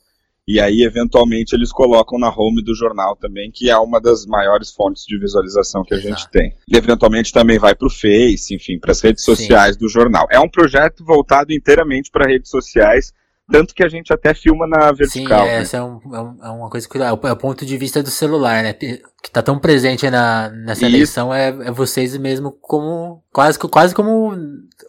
E 0.47 0.59
aí, 0.59 0.83
eventualmente, 0.83 1.55
eles 1.55 1.71
colocam 1.71 2.19
na 2.19 2.29
home 2.29 2.63
do 2.63 2.75
jornal 2.75 3.15
também, 3.15 3.49
que 3.51 3.69
é 3.69 3.77
uma 3.77 3.99
das 3.99 4.27
maiores 4.27 4.71
fontes 4.71 5.03
de 5.03 5.17
visualização 5.17 5.83
que 5.83 5.95
a 5.95 5.97
Exato. 5.97 6.09
gente 6.09 6.29
tem. 6.29 6.53
E, 6.67 6.77
eventualmente, 6.77 7.33
também 7.33 7.57
vai 7.57 7.73
para 7.73 7.87
o 7.87 7.89
Face, 7.89 8.53
enfim, 8.53 8.77
para 8.77 8.91
as 8.91 9.01
redes 9.01 9.23
sociais 9.23 9.73
Sim. 9.73 9.79
do 9.79 9.89
jornal. 9.89 10.27
É 10.29 10.39
um 10.39 10.49
projeto 10.49 11.03
voltado 11.03 11.51
inteiramente 11.51 12.11
para 12.11 12.27
redes 12.27 12.51
sociais, 12.51 13.11
tanto 13.51 13.75
que 13.75 13.83
a 13.83 13.87
gente 13.87 14.11
até 14.11 14.33
filma 14.33 14.65
na 14.67 14.91
vertical. 14.91 15.43
Sim, 15.43 15.49
é, 15.49 15.55
né? 15.55 15.61
essa 15.61 15.77
é, 15.77 15.83
um, 15.83 15.99
é, 16.13 16.47
é, 16.47 16.49
uma 16.49 16.69
coisa 16.69 16.89
que 16.89 16.97
é 16.97 17.11
o, 17.11 17.19
é 17.23 17.31
o 17.31 17.37
ponto 17.37 17.65
de 17.65 17.77
vista 17.77 18.01
do 18.01 18.09
celular, 18.09 18.63
né? 18.63 18.73
Que 18.73 19.01
tá 19.31 19.41
tão 19.41 19.59
presente 19.59 20.09
na, 20.09 20.49
nessa 20.49 20.85
Isso. 20.85 20.95
eleição 20.95 21.33
é, 21.33 21.49
é 21.49 21.71
vocês 21.71 22.17
mesmo 22.17 22.51
como. 22.51 23.23
Quase, 23.31 23.59
quase 23.59 23.93
como. 23.93 24.31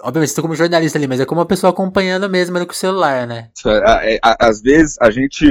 Obviamente, 0.00 0.28
estou 0.28 0.42
como 0.42 0.54
jornalista 0.54 0.98
ali, 0.98 1.06
mas 1.06 1.20
é 1.20 1.26
como 1.26 1.40
uma 1.40 1.46
pessoa 1.46 1.70
acompanhando 1.70 2.28
mesmo 2.30 2.58
com 2.64 2.72
o 2.72 2.74
celular, 2.74 3.26
né? 3.26 3.50
É, 4.02 4.18
às 4.22 4.62
vezes 4.62 4.96
a 5.00 5.10
gente. 5.10 5.44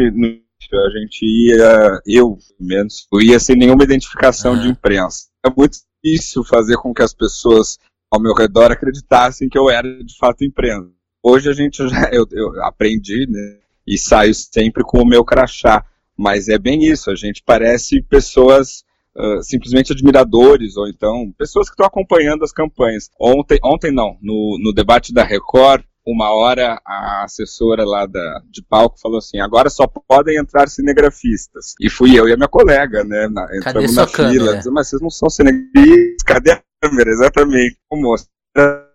A 0.73 0.89
gente 0.99 1.23
ia, 1.23 2.01
eu 2.07 2.39
menos, 2.59 3.07
eu 3.13 3.21
ia 3.21 3.39
sem 3.39 3.55
nenhuma 3.55 3.83
identificação 3.83 4.53
uhum. 4.53 4.61
de 4.61 4.67
imprensa. 4.69 5.27
É 5.45 5.49
muito 5.55 5.77
difícil 6.03 6.43
fazer 6.43 6.75
com 6.77 6.91
que 6.91 7.03
as 7.03 7.13
pessoas 7.13 7.77
ao 8.11 8.19
meu 8.19 8.33
redor 8.33 8.71
acreditassem 8.71 9.47
que 9.47 9.57
eu 9.57 9.69
era 9.69 9.87
de 10.03 10.17
fato 10.17 10.43
imprensa. 10.43 10.94
Hoje 11.27 11.49
a 11.49 11.53
gente 11.53 11.87
já, 11.87 12.07
eu, 12.13 12.27
eu 12.31 12.63
aprendi, 12.63 13.25
né? 13.27 13.57
E 13.87 13.97
saio 13.97 14.33
sempre 14.35 14.83
com 14.83 15.01
o 15.01 15.07
meu 15.07 15.25
crachá. 15.25 15.83
Mas 16.15 16.47
é 16.47 16.57
bem 16.57 16.85
isso, 16.85 17.09
a 17.09 17.15
gente 17.15 17.41
parece 17.43 18.01
pessoas 18.03 18.83
uh, 19.17 19.43
simplesmente 19.43 19.91
admiradores, 19.91 20.77
ou 20.77 20.87
então 20.87 21.33
pessoas 21.37 21.67
que 21.67 21.73
estão 21.73 21.85
acompanhando 21.85 22.43
as 22.43 22.53
campanhas. 22.53 23.09
Ontem, 23.19 23.59
ontem 23.61 23.91
não, 23.91 24.17
no, 24.21 24.57
no 24.63 24.71
debate 24.71 25.13
da 25.13 25.23
Record, 25.23 25.83
uma 26.05 26.29
hora 26.29 26.79
a 26.85 27.23
assessora 27.25 27.83
lá 27.83 28.05
da, 28.05 28.41
de 28.49 28.61
palco 28.63 28.97
falou 29.01 29.17
assim: 29.17 29.39
agora 29.39 29.69
só 29.69 29.87
podem 29.87 30.37
entrar 30.37 30.69
cinegrafistas. 30.69 31.73
E 31.81 31.89
fui 31.89 32.17
eu 32.17 32.29
e 32.29 32.33
a 32.33 32.37
minha 32.37 32.47
colega, 32.47 33.03
né? 33.03 33.27
Na, 33.27 33.45
entramos 33.57 33.93
na 33.93 34.07
fila, 34.07 34.55
dizendo, 34.57 34.73
mas 34.73 34.87
vocês 34.87 35.01
não 35.01 35.09
são 35.09 35.29
cinegrafistas, 35.29 36.23
cadê 36.25 36.51
a 36.51 36.63
câmera? 36.81 37.09
Exatamente. 37.09 37.77
O 37.91 37.97
moço 37.97 38.27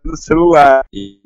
no 0.05 0.17
celular. 0.17 0.85
E 0.93 1.21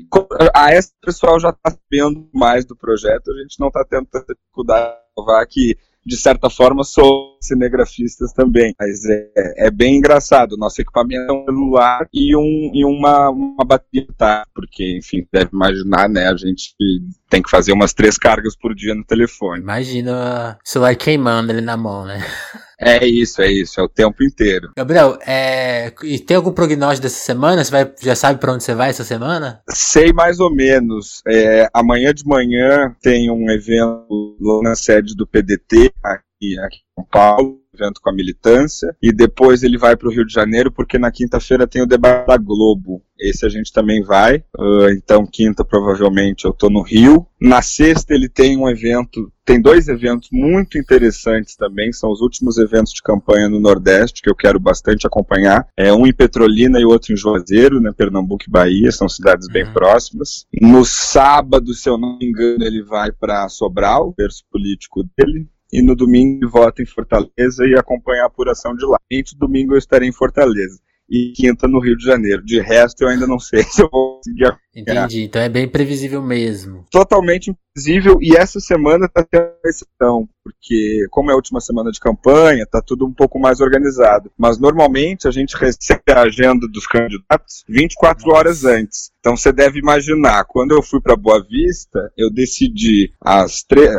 a 0.54 0.72
esse 0.72 0.92
pessoal 1.00 1.38
já 1.38 1.50
está 1.50 1.70
sabendo 1.70 2.28
mais 2.32 2.64
do 2.64 2.76
projeto, 2.76 3.30
a 3.30 3.42
gente 3.42 3.58
não 3.58 3.68
está 3.68 3.84
tendo 3.84 4.06
tanta 4.06 4.34
dificuldade 4.34 4.94
de 4.94 5.14
provar 5.14 5.46
que, 5.46 5.76
de 6.04 6.16
certa 6.16 6.50
forma, 6.50 6.84
sou 6.84 7.33
cinegrafistas 7.46 8.32
também. 8.32 8.74
Mas 8.78 9.04
é, 9.04 9.66
é 9.66 9.70
bem 9.70 9.96
engraçado. 9.96 10.56
Nosso 10.56 10.80
equipamento 10.80 11.30
é 11.30 11.32
um 11.32 11.44
celular 11.44 12.08
e, 12.12 12.36
um, 12.36 12.70
e 12.74 12.84
uma, 12.84 13.30
uma 13.30 13.64
bateria, 13.64 14.06
tá? 14.16 14.46
Porque, 14.54 14.98
enfim, 14.98 15.26
deve 15.32 15.50
imaginar, 15.52 16.08
né? 16.08 16.28
A 16.28 16.36
gente 16.36 16.74
tem 17.28 17.42
que 17.42 17.50
fazer 17.50 17.72
umas 17.72 17.92
três 17.92 18.16
cargas 18.16 18.56
por 18.56 18.74
dia 18.74 18.94
no 18.94 19.04
telefone. 19.04 19.60
Imagina 19.60 20.58
o 20.64 20.68
celular 20.68 20.94
queimando 20.96 21.52
ali 21.52 21.60
na 21.60 21.76
mão, 21.76 22.04
né? 22.04 22.24
É 22.78 23.06
isso, 23.06 23.40
é 23.40 23.50
isso, 23.50 23.80
é 23.80 23.82
o 23.82 23.88
tempo 23.88 24.22
inteiro. 24.22 24.70
Gabriel, 24.76 25.18
é... 25.26 25.92
e 26.02 26.18
tem 26.18 26.36
algum 26.36 26.52
prognóstico 26.52 27.02
dessa 27.02 27.20
semana? 27.20 27.64
Você 27.64 27.70
vai, 27.70 27.92
já 28.00 28.14
sabe 28.14 28.40
para 28.40 28.52
onde 28.52 28.64
você 28.64 28.74
vai 28.74 28.90
essa 28.90 29.04
semana? 29.04 29.62
Sei 29.70 30.12
mais 30.12 30.40
ou 30.40 30.54
menos. 30.54 31.22
É, 31.26 31.68
amanhã 31.72 32.12
de 32.12 32.26
manhã 32.26 32.94
tem 33.00 33.30
um 33.30 33.50
evento 33.50 34.36
lá 34.40 34.70
na 34.70 34.74
sede 34.74 35.14
do 35.14 35.26
PDT, 35.26 35.92
aqui, 36.52 36.58
aqui 36.58 36.76
em 36.76 36.94
São 37.00 37.04
Paulo 37.10 37.64
evento 37.74 38.00
com 38.00 38.10
a 38.10 38.14
militância, 38.14 38.96
e 39.02 39.12
depois 39.12 39.62
ele 39.62 39.76
vai 39.76 39.96
para 39.96 40.08
o 40.08 40.10
Rio 40.10 40.24
de 40.24 40.32
Janeiro, 40.32 40.70
porque 40.70 40.98
na 40.98 41.10
quinta-feira 41.10 41.66
tem 41.66 41.82
o 41.82 41.86
debate 41.86 42.26
da 42.26 42.36
Globo. 42.36 43.02
Esse 43.18 43.46
a 43.46 43.48
gente 43.48 43.72
também 43.72 44.02
vai, 44.02 44.38
uh, 44.58 44.90
então 44.90 45.26
quinta 45.26 45.64
provavelmente 45.64 46.44
eu 46.44 46.50
estou 46.50 46.68
no 46.68 46.82
Rio. 46.82 47.26
Na 47.40 47.62
sexta 47.62 48.12
ele 48.12 48.28
tem 48.28 48.56
um 48.56 48.68
evento, 48.68 49.32
tem 49.44 49.60
dois 49.60 49.88
eventos 49.88 50.28
muito 50.32 50.78
interessantes 50.78 51.54
também, 51.56 51.92
são 51.92 52.10
os 52.10 52.20
últimos 52.20 52.58
eventos 52.58 52.92
de 52.92 53.02
campanha 53.02 53.48
no 53.48 53.60
Nordeste, 53.60 54.20
que 54.20 54.28
eu 54.28 54.34
quero 54.34 54.58
bastante 54.58 55.06
acompanhar. 55.06 55.66
É 55.76 55.92
um 55.92 56.06
em 56.06 56.12
Petrolina 56.12 56.80
e 56.80 56.84
outro 56.84 57.12
em 57.12 57.16
Juazeiro, 57.16 57.80
né, 57.80 57.92
Pernambuco 57.96 58.44
e 58.46 58.50
Bahia, 58.50 58.90
são 58.90 59.08
cidades 59.08 59.48
bem 59.48 59.64
uhum. 59.64 59.72
próximas. 59.72 60.46
No 60.60 60.84
sábado, 60.84 61.72
se 61.72 61.88
eu 61.88 61.96
não 61.96 62.18
me 62.18 62.26
engano, 62.26 62.64
ele 62.64 62.82
vai 62.82 63.12
para 63.12 63.48
Sobral, 63.48 64.08
o 64.08 64.14
berço 64.14 64.42
político 64.50 65.04
dele 65.16 65.48
e 65.72 65.82
no 65.82 65.94
domingo 65.94 66.48
voto 66.48 66.82
em 66.82 66.86
Fortaleza 66.86 67.66
e 67.66 67.74
acompanho 67.78 68.22
a 68.22 68.26
apuração 68.26 68.74
de 68.74 68.84
lá. 68.84 68.98
Entre 69.10 69.36
domingo 69.36 69.74
eu 69.74 69.78
estarei 69.78 70.08
em 70.08 70.12
Fortaleza 70.12 70.78
e 71.08 71.32
quinta 71.34 71.68
no 71.68 71.80
Rio 71.80 71.96
de 71.96 72.04
Janeiro. 72.04 72.44
De 72.44 72.60
resto, 72.60 73.02
eu 73.02 73.08
ainda 73.08 73.26
não 73.26 73.38
sei 73.38 73.62
se 73.64 73.82
eu 73.82 73.88
vou 73.90 74.16
conseguir 74.16 74.46
Entendi, 74.74 75.22
então 75.22 75.40
é 75.40 75.48
bem 75.48 75.68
previsível 75.68 76.20
mesmo. 76.20 76.84
Totalmente 76.90 77.50
imprevisível, 77.50 78.18
e 78.20 78.36
essa 78.36 78.60
semana 78.60 79.06
está 79.06 79.24
tendo 79.24 79.48
exceção, 79.64 80.28
porque 80.42 81.06
como 81.10 81.30
é 81.30 81.32
a 81.32 81.36
última 81.36 81.60
semana 81.60 81.90
de 81.90 81.98
campanha, 81.98 82.62
está 82.62 82.80
tudo 82.80 83.06
um 83.06 83.12
pouco 83.12 83.38
mais 83.38 83.60
organizado. 83.60 84.30
Mas 84.36 84.58
normalmente 84.58 85.26
a 85.26 85.30
gente 85.30 85.56
recebe 85.56 86.02
a 86.12 86.22
agenda 86.22 86.68
dos 86.68 86.86
candidatos 86.86 87.64
24 87.68 88.26
Nossa. 88.26 88.38
horas 88.38 88.64
antes. 88.64 89.10
Então 89.20 89.36
você 89.36 89.50
deve 89.50 89.78
imaginar, 89.78 90.44
quando 90.44 90.72
eu 90.72 90.82
fui 90.82 91.00
para 91.00 91.16
Boa 91.16 91.42
Vista, 91.42 92.12
eu 92.16 92.30
decidi 92.30 93.10
às 93.20 93.62
três, 93.62 93.90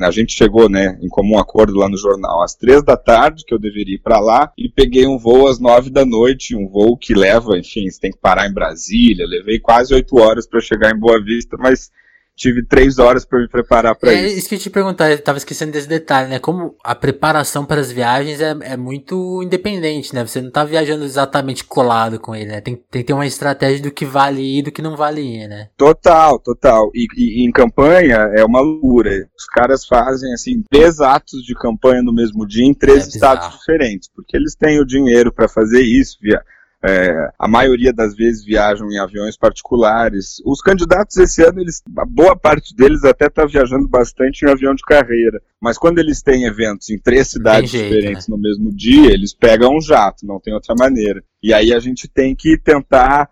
a 0.00 0.10
gente 0.12 0.32
chegou, 0.34 0.68
né, 0.68 0.96
em 1.02 1.08
comum 1.08 1.36
acordo 1.36 1.76
lá 1.76 1.88
no 1.88 1.98
jornal, 1.98 2.42
às 2.42 2.54
três 2.54 2.82
da 2.84 2.96
tarde 2.96 3.44
que 3.44 3.52
eu 3.52 3.58
deveria 3.58 3.96
ir 3.96 4.02
para 4.02 4.20
lá 4.20 4.52
e 4.56 4.68
peguei 4.68 5.04
um 5.04 5.18
voo 5.18 5.48
às 5.48 5.58
nove 5.58 5.90
da 5.90 6.06
noite, 6.06 6.54
um 6.54 6.68
voo 6.68 6.96
que 6.96 7.12
leva, 7.12 7.58
enfim, 7.58 7.90
você 7.90 8.00
tem 8.00 8.12
que 8.12 8.18
parar 8.18 8.48
em 8.48 8.54
Brasília, 8.54 9.26
levei 9.26 9.58
quase 9.58 9.92
oito 10.02 10.18
horas 10.18 10.46
para 10.46 10.60
chegar 10.60 10.90
em 10.90 10.98
Boa 10.98 11.22
Vista, 11.22 11.56
mas 11.58 11.90
tive 12.34 12.64
três 12.64 12.98
horas 12.98 13.24
para 13.24 13.40
me 13.40 13.48
preparar 13.48 13.94
para 13.94 14.10
é, 14.10 14.14
isso. 14.14 14.24
É 14.24 14.38
isso 14.38 14.48
que 14.48 14.54
eu 14.54 14.58
te 14.58 14.70
perguntar, 14.70 15.10
eu 15.10 15.22
tava 15.22 15.38
esquecendo 15.38 15.72
desse 15.72 15.88
detalhe, 15.88 16.30
né? 16.30 16.38
Como 16.38 16.74
a 16.82 16.94
preparação 16.94 17.64
para 17.64 17.80
as 17.80 17.92
viagens 17.92 18.40
é, 18.40 18.56
é 18.62 18.76
muito 18.76 19.42
independente, 19.42 20.14
né? 20.14 20.26
Você 20.26 20.40
não 20.40 20.50
tá 20.50 20.64
viajando 20.64 21.04
exatamente 21.04 21.62
colado 21.62 22.18
com 22.18 22.34
ele, 22.34 22.46
né? 22.46 22.60
Tem, 22.60 22.74
tem 22.74 23.02
que 23.02 23.06
ter 23.06 23.12
uma 23.12 23.26
estratégia 23.26 23.82
do 23.82 23.90
que 23.90 24.04
vale 24.04 24.40
ir 24.40 24.58
e 24.58 24.62
do 24.62 24.72
que 24.72 24.82
não 24.82 24.96
vale 24.96 25.20
ir, 25.20 25.46
né? 25.46 25.68
Total, 25.76 26.38
total. 26.38 26.90
E, 26.94 27.06
e, 27.16 27.46
em 27.46 27.52
campanha 27.52 28.16
é 28.34 28.44
uma 28.44 28.60
loucura. 28.60 29.10
Os 29.36 29.44
caras 29.46 29.86
fazem, 29.86 30.32
assim, 30.32 30.62
três 30.70 31.00
atos 31.00 31.44
de 31.44 31.54
campanha 31.54 32.02
no 32.02 32.14
mesmo 32.14 32.46
dia 32.46 32.64
em 32.64 32.74
três 32.74 33.04
é 33.04 33.08
estados 33.08 33.58
diferentes, 33.58 34.08
porque 34.14 34.36
eles 34.36 34.54
têm 34.54 34.80
o 34.80 34.86
dinheiro 34.86 35.32
para 35.32 35.48
fazer 35.48 35.82
isso, 35.82 36.16
via 36.20 36.42
é, 36.84 37.30
a 37.38 37.46
maioria 37.46 37.92
das 37.92 38.14
vezes 38.14 38.44
viajam 38.44 38.90
em 38.90 38.98
aviões 38.98 39.36
particulares. 39.36 40.42
Os 40.44 40.60
candidatos 40.60 41.16
esse 41.16 41.42
ano, 41.42 41.60
eles, 41.60 41.82
a 41.96 42.04
boa 42.04 42.36
parte 42.36 42.74
deles 42.74 43.04
até 43.04 43.26
está 43.26 43.44
viajando 43.44 43.88
bastante 43.88 44.44
em 44.44 44.50
avião 44.50 44.74
de 44.74 44.82
carreira. 44.82 45.40
Mas 45.60 45.78
quando 45.78 45.98
eles 45.98 46.22
têm 46.22 46.44
eventos 46.44 46.90
em 46.90 46.98
três 46.98 47.28
cidades 47.28 47.70
jeito, 47.70 47.88
diferentes 47.88 48.26
né? 48.26 48.34
no 48.34 48.42
mesmo 48.42 48.74
dia, 48.74 49.12
eles 49.12 49.32
pegam 49.32 49.76
um 49.76 49.80
jato, 49.80 50.26
não 50.26 50.40
tem 50.40 50.52
outra 50.52 50.74
maneira. 50.76 51.22
E 51.40 51.54
aí 51.54 51.72
a 51.72 51.78
gente 51.78 52.08
tem 52.08 52.34
que 52.34 52.58
tentar 52.58 53.30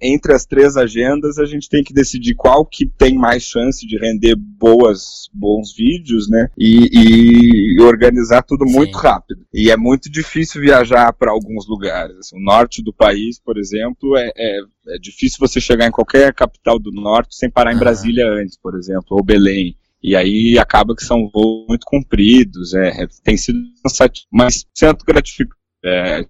entre 0.00 0.32
as 0.32 0.46
três 0.46 0.76
agendas, 0.76 1.38
a 1.38 1.44
gente 1.44 1.68
tem 1.68 1.82
que 1.82 1.92
decidir 1.92 2.34
qual 2.34 2.64
que 2.64 2.86
tem 2.86 3.16
mais 3.16 3.42
chance 3.42 3.86
de 3.86 3.98
render 3.98 4.36
boas, 4.36 5.28
bons 5.32 5.74
vídeos, 5.76 6.28
né? 6.28 6.48
E, 6.56 7.76
e 7.76 7.82
organizar 7.82 8.42
tudo 8.42 8.66
Sim. 8.66 8.74
muito 8.74 8.96
rápido. 8.96 9.44
E 9.52 9.70
é 9.70 9.76
muito 9.76 10.10
difícil 10.10 10.60
viajar 10.60 11.12
para 11.12 11.32
alguns 11.32 11.68
lugares. 11.68 12.16
Assim, 12.16 12.36
o 12.36 12.44
norte 12.44 12.82
do 12.82 12.92
país, 12.92 13.40
por 13.40 13.58
exemplo, 13.58 14.16
é, 14.16 14.30
é, 14.36 14.60
é, 14.88 14.98
difícil 14.98 15.38
você 15.40 15.60
chegar 15.60 15.86
em 15.86 15.92
qualquer 15.92 16.32
capital 16.32 16.78
do 16.78 16.92
norte 16.92 17.34
sem 17.34 17.50
parar 17.50 17.74
em 17.74 17.78
Brasília 17.78 18.28
antes, 18.28 18.56
por 18.56 18.76
exemplo, 18.76 19.08
ou 19.10 19.24
Belém. 19.24 19.76
E 20.02 20.16
aí 20.16 20.58
acaba 20.58 20.96
que 20.96 21.04
são 21.04 21.30
voos 21.32 21.66
muito 21.68 21.84
compridos, 21.86 22.74
é, 22.74 23.06
tem 23.22 23.36
sido 23.36 23.58
cansativo, 23.82 24.26
mas 24.32 24.64
sendo 24.74 25.04
gratificante. 25.04 25.60
É, 25.84 26.24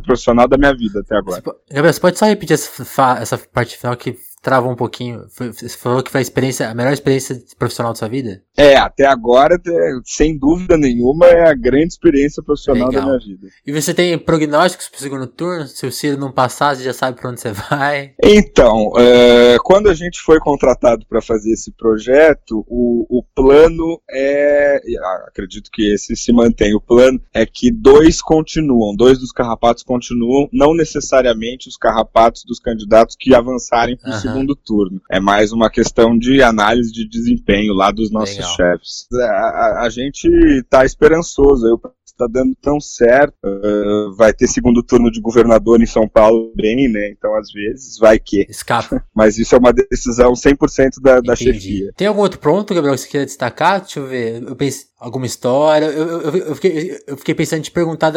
profissional 0.00 0.46
da 0.48 0.56
minha 0.56 0.74
vida 0.74 1.00
até 1.00 1.16
agora. 1.16 1.42
Gabriel, 1.70 1.92
você 1.92 2.00
pode 2.00 2.18
só 2.18 2.26
repetir 2.26 2.54
essa, 2.54 3.18
essa 3.18 3.38
parte 3.38 3.76
final 3.76 3.96
que 3.96 4.16
trava 4.42 4.68
um 4.68 4.74
pouquinho. 4.74 5.24
Você 5.28 5.68
falou 5.68 6.02
que 6.02 6.10
foi 6.10 6.18
a 6.18 6.22
experiência, 6.22 6.68
a 6.68 6.74
melhor 6.74 6.92
experiência 6.92 7.40
profissional 7.56 7.92
da 7.92 7.98
sua 7.98 8.08
vida? 8.08 8.42
É, 8.56 8.76
até 8.76 9.06
agora, 9.06 9.58
sem 10.04 10.36
dúvida 10.36 10.76
nenhuma, 10.76 11.26
é 11.26 11.48
a 11.48 11.54
grande 11.54 11.94
experiência 11.94 12.42
profissional 12.42 12.88
Legal. 12.88 13.02
da 13.02 13.08
minha 13.08 13.18
vida. 13.20 13.46
E 13.64 13.72
você 13.72 13.94
tem 13.94 14.18
prognósticos 14.18 14.88
pro 14.88 15.00
segundo 15.00 15.26
turno? 15.28 15.66
Se 15.68 15.86
o 15.86 15.92
Ciro 15.92 16.18
não 16.18 16.32
passar, 16.32 16.74
você 16.74 16.82
já 16.82 16.92
sabe 16.92 17.18
pra 17.18 17.30
onde 17.30 17.40
você 17.40 17.52
vai? 17.52 18.14
Então, 18.22 18.92
é, 18.98 19.56
quando 19.62 19.88
a 19.88 19.94
gente 19.94 20.20
foi 20.20 20.40
contratado 20.40 21.06
para 21.06 21.22
fazer 21.22 21.52
esse 21.52 21.70
projeto, 21.72 22.64
o, 22.68 23.06
o 23.08 23.22
plano 23.34 24.02
é. 24.10 24.80
Acredito 25.28 25.70
que 25.72 25.94
esse 25.94 26.16
se 26.16 26.32
mantém. 26.32 26.74
O 26.74 26.80
plano 26.80 27.20
é 27.32 27.46
que 27.46 27.70
dois 27.70 28.20
continuam, 28.20 28.94
dois 28.96 29.18
dos 29.20 29.30
carrapatos 29.30 29.84
continuam, 29.84 30.48
não 30.52 30.74
necessariamente 30.74 31.68
os 31.68 31.76
carrapatos 31.76 32.44
dos 32.44 32.58
candidatos 32.58 33.16
que 33.18 33.34
avançarem 33.34 33.96
para 33.96 34.10
o 34.10 34.14
uhum. 34.14 34.20
Segundo 34.32 34.56
turno. 34.56 35.00
É 35.10 35.20
mais 35.20 35.52
uma 35.52 35.70
questão 35.70 36.16
de 36.16 36.42
análise 36.42 36.92
de 36.92 37.08
desempenho 37.08 37.74
lá 37.74 37.90
dos 37.90 38.10
nossos 38.10 38.36
Legal. 38.36 38.56
chefes. 38.56 39.06
A, 39.12 39.26
a, 39.26 39.82
a 39.86 39.88
gente 39.88 40.28
está 40.58 40.84
esperançoso. 40.84 41.66
Eu 41.66 41.78
está 42.24 42.32
dando 42.32 42.54
tão 42.60 42.80
certo. 42.80 43.34
Uh, 43.44 44.14
vai 44.16 44.32
ter 44.32 44.46
segundo 44.46 44.82
turno 44.82 45.10
de 45.10 45.20
governador 45.20 45.80
em 45.82 45.86
São 45.86 46.08
Paulo 46.08 46.52
bem, 46.54 46.88
né? 46.88 47.10
Então, 47.10 47.34
às 47.36 47.52
vezes, 47.52 47.98
vai 47.98 48.18
que. 48.18 48.46
Escapa. 48.48 49.04
Mas 49.14 49.38
isso 49.38 49.54
é 49.54 49.58
uma 49.58 49.72
decisão 49.72 50.32
100% 50.32 51.00
da, 51.02 51.20
da 51.20 51.36
chefia. 51.36 51.92
Tem 51.96 52.06
algum 52.06 52.22
outro 52.22 52.38
ponto, 52.38 52.74
Gabriel, 52.74 52.94
que 52.94 53.00
você 53.00 53.08
queria 53.08 53.26
destacar? 53.26 53.80
Deixa 53.80 54.00
eu 54.00 54.06
ver. 54.06 54.42
Eu 54.42 54.56
pensei, 54.56 54.86
alguma 54.98 55.26
história. 55.26 55.86
Eu, 55.86 56.20
eu, 56.20 56.36
eu, 56.36 56.54
fiquei, 56.54 56.98
eu 57.06 57.16
fiquei 57.16 57.34
pensando 57.34 57.58
em 57.58 57.62
te 57.62 57.70
perguntar 57.70 58.12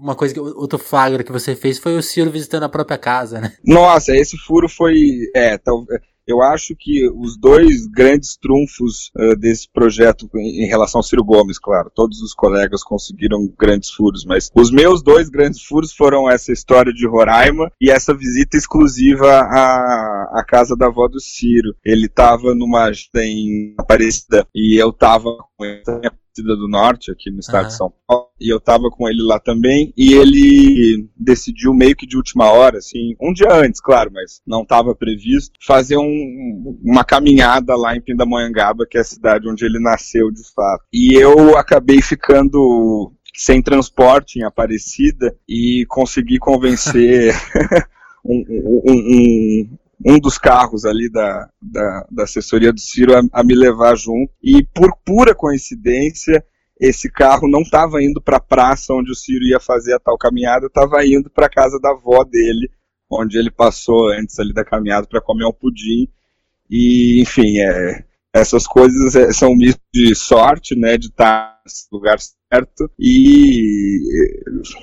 uma 0.00 0.14
coisa, 0.14 0.32
que, 0.32 0.40
outro 0.40 0.78
flagra 0.78 1.22
que 1.22 1.32
você 1.32 1.54
fez 1.54 1.78
foi 1.78 1.96
o 1.96 2.02
Ciro 2.02 2.30
visitando 2.30 2.62
a 2.62 2.68
própria 2.68 2.96
casa, 2.96 3.40
né? 3.40 3.52
Nossa, 3.64 4.16
esse 4.16 4.36
furo 4.38 4.68
foi. 4.68 4.94
É, 5.34 5.58
talvez 5.58 6.00
eu 6.26 6.42
acho 6.42 6.74
que 6.76 7.08
os 7.08 7.36
dois 7.38 7.86
grandes 7.86 8.36
trunfos 8.36 9.10
uh, 9.16 9.36
desse 9.36 9.68
projeto, 9.72 10.28
em, 10.36 10.66
relação 10.66 10.98
ao 10.98 11.02
Ciro 11.02 11.24
Gomes, 11.24 11.58
claro, 11.58 11.90
todos 11.94 12.20
os 12.22 12.34
colegas 12.34 12.82
conseguiram 12.82 13.52
grandes 13.58 13.90
furos, 13.90 14.24
mas 14.24 14.50
os 14.54 14.70
meus 14.70 15.02
dois 15.02 15.28
grandes 15.28 15.62
furos 15.62 15.92
foram 15.92 16.30
essa 16.30 16.52
história 16.52 16.92
de 16.92 17.06
Roraima 17.06 17.70
e 17.80 17.90
essa 17.90 18.14
visita 18.14 18.56
exclusiva 18.56 19.26
à, 19.28 20.40
à 20.40 20.44
casa 20.46 20.76
da 20.76 20.86
avó 20.86 21.08
do 21.08 21.20
Ciro. 21.20 21.74
Ele 21.84 22.06
estava 22.06 22.54
numa 22.54 22.84
agenda 22.84 23.24
em 23.24 23.74
Aparecida 23.78 24.46
e 24.54 24.80
eu 24.80 24.90
estava 24.90 25.36
com 25.56 25.64
ele 25.64 25.82
do 26.36 26.68
Norte, 26.68 27.10
aqui 27.10 27.30
no 27.30 27.40
estado 27.40 27.64
uhum. 27.64 27.68
de 27.68 27.76
São 27.76 27.92
Paulo, 28.06 28.28
e 28.40 28.52
eu 28.52 28.60
tava 28.60 28.90
com 28.90 29.08
ele 29.08 29.22
lá 29.22 29.38
também, 29.38 29.92
e 29.96 30.14
ele 30.14 31.08
decidiu 31.16 31.74
meio 31.74 31.96
que 31.96 32.06
de 32.06 32.16
última 32.16 32.50
hora, 32.50 32.78
assim, 32.78 33.14
um 33.20 33.32
dia 33.32 33.52
antes, 33.52 33.80
claro, 33.80 34.10
mas 34.12 34.40
não 34.46 34.62
estava 34.62 34.94
previsto, 34.94 35.58
fazer 35.66 35.96
um, 35.96 36.78
uma 36.82 37.04
caminhada 37.04 37.76
lá 37.76 37.96
em 37.96 38.00
Pindamonhangaba, 38.00 38.86
que 38.88 38.96
é 38.96 39.00
a 39.00 39.04
cidade 39.04 39.48
onde 39.48 39.64
ele 39.64 39.78
nasceu 39.78 40.30
de 40.30 40.42
fato. 40.54 40.84
E 40.92 41.14
eu 41.14 41.56
acabei 41.56 42.00
ficando 42.00 43.12
sem 43.34 43.62
transporte 43.62 44.38
em 44.38 44.44
Aparecida 44.44 45.34
e 45.48 45.84
consegui 45.88 46.38
convencer 46.38 47.34
um, 48.24 48.44
um, 48.48 48.82
um, 48.86 49.78
um 50.04 50.18
dos 50.18 50.38
carros 50.38 50.84
ali 50.84 51.10
da, 51.10 51.48
da, 51.60 52.06
da 52.10 52.22
assessoria 52.24 52.72
do 52.72 52.80
Ciro 52.80 53.14
a, 53.14 53.22
a, 53.32 53.44
me 53.44 53.54
levar 53.54 53.96
junto. 53.96 54.32
E 54.42 54.64
por 54.74 54.96
pura 55.04 55.34
coincidência, 55.34 56.42
esse 56.80 57.10
carro 57.10 57.48
não 57.48 57.60
estava 57.60 58.02
indo 58.02 58.20
para 58.20 58.38
a 58.38 58.40
praça 58.40 58.94
onde 58.94 59.10
o 59.10 59.14
Ciro 59.14 59.44
ia 59.44 59.60
fazer 59.60 59.94
a 59.94 60.00
tal 60.00 60.16
caminhada, 60.16 60.66
estava 60.66 61.04
indo 61.04 61.28
para 61.28 61.46
a 61.46 61.50
casa 61.50 61.78
da 61.78 61.90
avó 61.90 62.24
dele, 62.24 62.70
onde 63.10 63.38
ele 63.38 63.50
passou 63.50 64.08
antes 64.08 64.38
ali 64.38 64.54
da 64.54 64.64
caminhada 64.64 65.06
para 65.06 65.20
comer 65.20 65.44
um 65.44 65.52
pudim. 65.52 66.08
E, 66.70 67.20
enfim, 67.20 67.58
é, 67.58 68.04
essas 68.32 68.66
coisas 68.66 69.14
é, 69.14 69.32
são 69.32 69.50
um 69.50 69.56
misto 69.56 69.80
de 69.92 70.14
sorte, 70.14 70.76
né, 70.76 70.96
de 70.96 71.08
estar 71.08 71.58
no 71.90 71.98
lugar 71.98 72.18
certo 72.18 72.90
e 72.98 74.00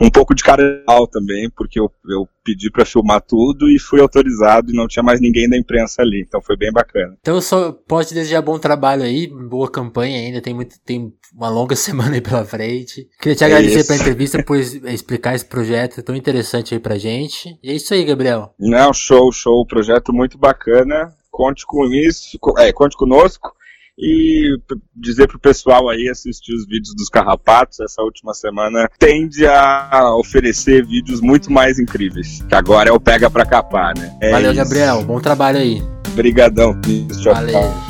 um 0.02 0.10
pouco 0.10 0.34
de 0.34 0.44
cara 0.44 0.84
também, 1.12 1.50
porque 1.56 1.80
eu, 1.80 1.92
eu 2.10 2.28
pedi 2.44 2.72
para 2.72 2.86
filmar 2.86 3.22
tudo 3.22 3.70
e 3.70 3.80
fui 3.80 4.00
autorizado 4.00 4.72
e 4.72 4.76
não 4.76 4.88
tinha 4.88 5.04
mais 5.04 5.20
ninguém 5.20 5.50
da 5.50 5.58
imprensa 5.58 6.02
ali, 6.02 6.24
então 6.26 6.42
foi 6.42 6.56
bem 6.56 6.72
bacana. 6.72 7.18
Então 7.20 7.42
só 7.42 7.72
pode 7.72 8.14
desejar 8.14 8.42
bom 8.42 8.58
trabalho 8.58 9.04
aí, 9.04 9.28
boa 9.28 9.70
campanha 9.70 10.20
ainda, 10.20 10.42
tem 10.42 10.54
muito 10.54 10.76
tem 10.86 11.14
uma 11.36 11.50
longa 11.50 11.76
semana 11.78 12.16
aí 12.16 12.22
pela 12.22 12.46
frente. 12.46 13.08
Queria 13.20 13.36
te 13.36 13.44
agradecer 13.44 13.86
pela 13.86 14.00
entrevista 14.00 14.44
por 14.44 14.58
explicar 14.58 15.36
esse 15.36 15.46
projeto 15.46 16.02
tão 16.04 16.16
interessante 16.16 16.74
aí 16.74 16.80
pra 16.80 16.98
gente. 16.98 17.58
E 17.62 17.70
é 17.70 17.74
isso 17.74 17.94
aí, 17.94 18.06
Gabriel. 18.06 18.54
Não, 18.60 18.94
show, 18.94 19.32
show, 19.32 19.66
projeto 19.66 20.14
muito 20.14 20.38
bacana. 20.38 21.12
Conte 21.38 21.68
com 21.68 21.86
isso, 21.94 22.40
é, 22.58 22.74
conte 22.74 22.98
conosco 22.98 23.54
e 23.96 24.58
dizer 24.96 25.28
pro 25.28 25.38
pessoal 25.40 25.88
aí 25.88 26.10
assistir 26.10 26.52
os 26.52 26.66
vídeos 26.66 26.96
dos 26.96 27.10
carrapatos. 27.10 27.80
Essa 27.80 28.02
última 28.02 28.34
semana 28.34 28.90
tende 28.98 29.46
a 29.46 30.16
oferecer 30.16 30.84
vídeos 30.84 31.22
muito 31.22 31.52
mais 31.52 31.78
incríveis 31.78 32.42
que 32.50 32.56
agora 32.56 32.90
é 32.90 32.92
o 32.92 33.00
pega 33.00 33.30
pra 33.30 33.46
capar 33.46 33.96
né? 33.96 34.18
É 34.20 34.32
valeu 34.32 34.52
isso. 34.52 34.64
Gabriel. 34.64 35.04
Bom 35.04 35.20
trabalho 35.20 35.60
aí. 35.60 35.80
Obrigadão 36.12 36.74
tchau, 37.22 37.36
valeu 37.36 37.87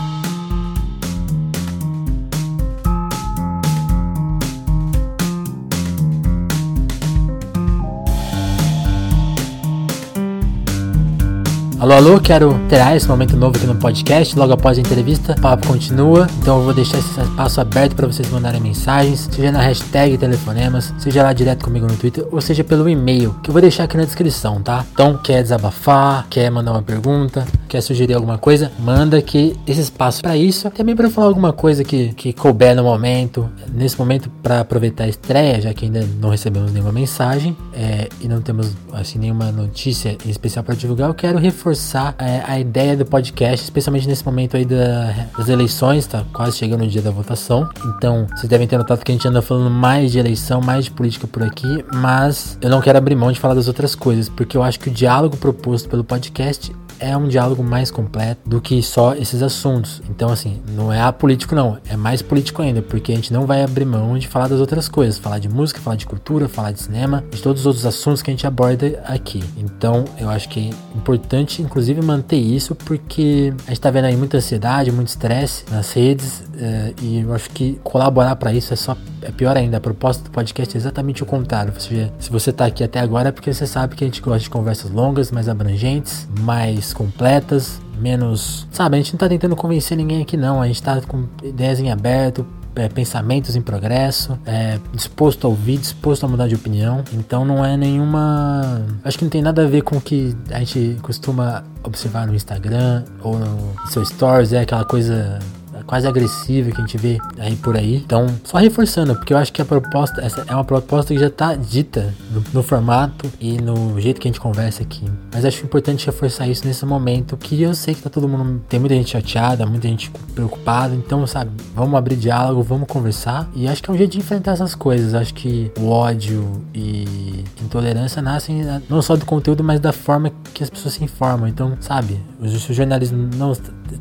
Alô, 11.80 11.94
alô, 11.94 12.20
quero 12.20 12.60
ter 12.68 12.82
esse 12.96 13.08
momento 13.08 13.38
novo 13.38 13.56
aqui 13.56 13.68
no 13.68 13.76
podcast. 13.76 14.36
Logo 14.36 14.52
após 14.52 14.80
a 14.80 14.82
entrevista, 14.82 15.36
o 15.38 15.42
papo 15.42 15.68
continua. 15.68 16.26
Então 16.40 16.58
eu 16.58 16.64
vou 16.64 16.74
deixar 16.74 16.98
esse 16.98 17.22
espaço 17.22 17.62
aberto 17.62 17.96
para 17.96 18.08
vocês 18.08 18.28
mandarem 18.32 18.60
mensagens, 18.60 19.30
seja 19.32 19.52
na 19.52 19.62
hashtag 19.62 20.18
telefonemas, 20.18 20.92
seja 20.98 21.22
lá 21.22 21.32
direto 21.34 21.64
comigo 21.64 21.86
no 21.86 21.96
Twitter, 21.96 22.26
ou 22.32 22.42
seja 22.42 22.64
pelo 22.64 22.90
e-mail, 22.90 23.36
que 23.44 23.52
eu 23.52 23.54
vou 23.54 23.62
deixar 23.62 23.84
aqui 23.84 23.96
na 23.96 24.06
descrição, 24.06 24.60
tá? 24.60 24.84
Então, 24.92 25.18
quer 25.18 25.44
desabafar, 25.44 26.26
quer 26.32 26.50
mandar 26.50 26.72
uma 26.72 26.82
pergunta, 26.82 27.46
quer 27.70 27.82
sugerir 27.82 28.16
alguma 28.16 28.40
coisa, 28.40 28.72
manda 28.80 29.22
que 29.22 29.56
esse 29.68 29.82
espaço 29.82 30.24
para 30.24 30.36
isso. 30.36 30.72
Também 30.72 30.96
para 30.96 31.12
falar 31.12 31.28
alguma 31.28 31.54
coisa 31.54 31.84
que, 31.84 32.12
que 32.16 32.34
couber 32.34 32.76
no 32.76 32.82
momento, 32.86 33.48
nesse 33.72 34.00
momento, 34.00 34.32
para 34.42 34.62
aproveitar 34.62 35.04
a 35.04 35.10
estreia, 35.10 35.62
já 35.62 35.72
que 35.76 35.86
ainda 35.86 36.04
não 36.20 36.30
recebemos 36.30 36.72
nenhuma 36.72 36.92
mensagem 36.92 37.56
é, 37.72 38.10
e 38.20 38.28
não 38.28 38.42
temos 38.42 38.72
assim 38.92 39.20
nenhuma 39.20 39.52
notícia 39.52 40.18
em 40.26 40.30
especial 40.32 40.66
para 40.66 40.74
divulgar, 40.74 41.08
eu 41.08 41.14
quero 41.14 41.38
reforçar 41.38 41.68
reforçar 41.78 42.16
é, 42.18 42.44
a 42.46 42.60
ideia 42.60 42.98
do 42.98 43.06
podcast, 43.06 43.64
especialmente 43.64 44.08
nesse 44.08 44.26
momento 44.26 44.58
aí 44.58 44.66
da, 44.66 45.28
das 45.38 45.48
eleições, 45.48 46.08
tá 46.08 46.26
quase 46.34 46.58
chegando 46.58 46.84
o 46.84 46.88
dia 46.88 47.02
da 47.02 47.12
votação. 47.12 47.70
Então, 47.86 48.26
vocês 48.36 48.50
devem 48.50 48.68
ter 48.68 48.78
notado 48.78 49.04
que 49.04 49.12
a 49.12 49.16
gente 49.16 49.28
anda 49.28 49.42
falando 49.42 49.70
mais 49.70 50.12
de 50.12 50.18
eleição, 50.18 50.60
mais 50.60 50.86
de 50.86 50.92
política 50.92 51.28
por 51.28 51.44
aqui, 51.44 51.86
mas 51.94 52.58
eu 52.62 52.70
não 52.70 52.82
quero 52.82 52.98
abrir 52.98 53.16
mão 53.16 53.32
de 53.32 53.40
falar 53.40 53.54
das 53.54 53.68
outras 53.68 53.94
coisas, 53.94 54.28
porque 54.28 54.58
eu 54.58 54.64
acho 54.64 54.80
que 54.80 54.90
o 54.90 54.92
diálogo 54.92 55.38
proposto 55.38 55.88
pelo 55.88 56.04
podcast 56.04 56.76
é 57.00 57.16
um 57.16 57.28
diálogo 57.28 57.64
mais 57.64 57.92
completo 57.92 58.42
do 58.46 58.62
que 58.62 58.82
só 58.82 59.14
esses 59.16 59.42
assuntos. 59.42 60.02
Então, 60.10 60.30
assim, 60.30 60.62
não 60.70 60.92
é 60.92 61.02
apolítico, 61.02 61.56
não. 61.56 61.78
É 61.88 61.96
mais 61.96 62.22
político 62.22 62.62
ainda, 62.62 62.82
porque 62.82 63.12
a 63.12 63.16
gente 63.16 63.32
não 63.34 63.46
vai 63.46 63.64
abrir 63.64 63.86
mão 63.86 64.18
de 64.18 64.28
falar 64.28 64.48
das 64.48 64.60
outras 64.60 64.88
coisas. 64.88 65.18
Falar 65.18 65.40
de 65.40 65.50
música, 65.50 65.80
falar 65.80 65.96
de 65.96 66.06
cultura, 66.06 66.48
falar 66.48 66.72
de 66.72 66.82
cinema, 66.82 67.24
de 67.32 67.42
todos 67.42 67.62
os 67.62 67.66
outros 67.66 67.86
assuntos 67.86 68.22
que 68.22 68.30
a 68.30 68.34
gente 68.34 68.48
aborda 68.48 69.02
aqui. 69.06 69.44
Então, 69.58 70.06
eu 70.18 70.30
acho 70.30 70.50
que 70.50 70.70
é 70.70 70.98
importante, 70.98 71.62
inclusive, 71.62 72.02
manter 72.02 72.38
isso, 72.38 72.76
porque 72.76 73.54
a 73.66 73.70
gente 73.70 73.82
tá 73.82 73.92
vendo 73.92 74.06
aí 74.06 74.16
muita 74.16 74.38
ansiedade, 74.38 74.92
muito 74.92 75.10
estresse 75.10 75.66
nas 75.72 75.92
redes, 75.94 76.44
é, 76.60 76.94
e 77.02 77.20
eu 77.20 77.34
acho 77.34 77.50
que 77.52 77.80
colaborar 77.84 78.36
para 78.36 78.54
isso 78.54 78.74
é 78.74 78.76
só 78.76 78.96
é 79.22 79.32
pior 79.32 79.58
ainda. 79.58 79.78
A 79.78 79.80
proposta 79.80 80.24
do 80.24 80.32
podcast 80.32 80.76
é 80.76 80.80
exatamente 80.80 81.24
o 81.24 81.26
contrário. 81.26 81.74
Você, 81.74 82.12
se 82.20 82.30
você 82.30 82.52
tá 82.52 82.66
aqui 82.66 82.84
até 82.84 83.00
agora 83.00 83.30
é 83.30 83.32
porque 83.32 83.54
você 83.54 83.68
sabe 83.68 83.96
que 83.96 84.04
a 84.04 84.08
gente 84.08 84.22
gosta 84.22 84.40
de 84.40 84.50
conversas 84.50 84.92
longas, 84.92 85.32
mais 85.32 85.50
abrangentes, 85.50 86.28
mais 86.40 86.87
mais 86.88 86.94
completas, 86.94 87.82
menos. 88.00 88.68
Sabe, 88.72 88.96
a 88.96 89.00
gente 89.00 89.14
não 89.14 89.20
tá 89.20 89.28
tentando 89.28 89.56
convencer 89.56 89.98
ninguém 89.98 90.22
aqui, 90.22 90.38
não. 90.38 90.62
A 90.62 90.68
gente 90.68 90.82
tá 90.82 91.02
com 91.02 91.26
ideias 91.44 91.80
em 91.80 91.92
aberto, 91.92 92.46
é, 92.76 92.88
pensamentos 92.88 93.56
em 93.56 93.62
progresso, 93.62 94.38
é, 94.46 94.80
disposto 94.94 95.46
a 95.46 95.50
ouvir, 95.50 95.78
disposto 95.78 96.26
a 96.26 96.30
mudar 96.30 96.48
de 96.48 96.56
opinião. 96.56 97.04
Então 97.14 97.44
não 97.44 97.66
é 97.66 97.76
nenhuma. 97.76 98.86
Acho 99.04 99.18
que 99.18 99.26
não 99.26 99.30
tem 99.30 99.42
nada 99.42 99.64
a 99.64 99.68
ver 99.68 99.82
com 99.82 99.98
o 99.98 100.02
que 100.02 100.36
a 100.52 100.60
gente 100.60 100.98
costuma 101.02 101.64
observar 101.84 102.28
no 102.28 102.36
Instagram 102.36 103.04
ou 103.22 103.38
no 103.38 103.74
seu 103.88 104.06
stories, 104.06 104.54
é 104.54 104.62
aquela 104.62 104.86
coisa 104.86 105.40
quase 105.88 106.06
agressiva 106.06 106.70
que 106.70 106.78
a 106.78 106.86
gente 106.86 106.98
vê 106.98 107.18
aí 107.40 107.56
por 107.56 107.76
aí. 107.76 107.96
Então, 107.96 108.28
só 108.44 108.58
reforçando, 108.58 109.16
porque 109.16 109.34
eu 109.34 109.38
acho 109.38 109.52
que 109.54 109.62
a 109.62 109.66
proposta, 109.66 110.22
essa 110.22 110.44
é 110.48 110.54
uma 110.54 110.66
proposta 110.66 111.14
que 111.14 111.20
já 111.20 111.30
tá 111.30 111.56
dita 111.56 112.14
no, 112.30 112.44
no 112.54 112.62
formato 112.62 113.32
e 113.40 113.60
no 113.60 114.00
jeito 114.00 114.20
que 114.20 114.28
a 114.28 114.32
gente 114.32 114.40
conversa 114.40 114.84
aqui. 114.84 115.06
Mas 115.34 115.46
acho 115.46 115.64
importante 115.64 116.06
reforçar 116.06 116.48
isso 116.48 116.68
nesse 116.68 116.86
momento 116.86 117.38
que 117.38 117.62
eu 117.62 117.74
sei 117.74 117.96
que 117.96 118.02
tá 118.02 118.10
todo 118.10 118.28
mundo, 118.28 118.62
tem 118.68 118.80
muita 118.80 118.96
gente 118.96 119.12
chateada, 119.12 119.66
muita 119.66 119.88
gente 119.88 120.12
preocupada, 120.36 120.94
então, 120.94 121.26
sabe, 121.26 121.52
vamos 121.74 121.96
abrir 121.96 122.18
diálogo, 122.18 122.62
vamos 122.62 122.88
conversar. 122.88 123.50
E 123.56 123.68
acho 123.68 123.82
que 123.82 123.90
é 123.90 123.94
um 123.94 123.98
jeito 123.98 124.12
de 124.12 124.20
enfrentar 124.20 124.52
essas 124.52 124.76
coisas. 124.76 125.14
Acho 125.14 125.34
que 125.34 125.72
o 125.80 125.88
ódio 125.88 126.62
e 126.74 127.44
intolerância 127.62 128.22
nascem 128.22 128.62
não 128.90 129.02
só 129.02 129.16
do 129.16 129.26
conteúdo, 129.26 129.64
mas 129.64 129.80
da 129.80 129.94
forma 129.94 130.32
que 130.54 130.64
as 130.64 130.70
pessoas 130.70 130.96
se 130.96 131.04
informam. 131.04 131.48
Então, 131.48 131.78
sabe, 131.80 132.20
o 132.42 132.74
jornalismo 132.74 133.30
não 133.36 133.54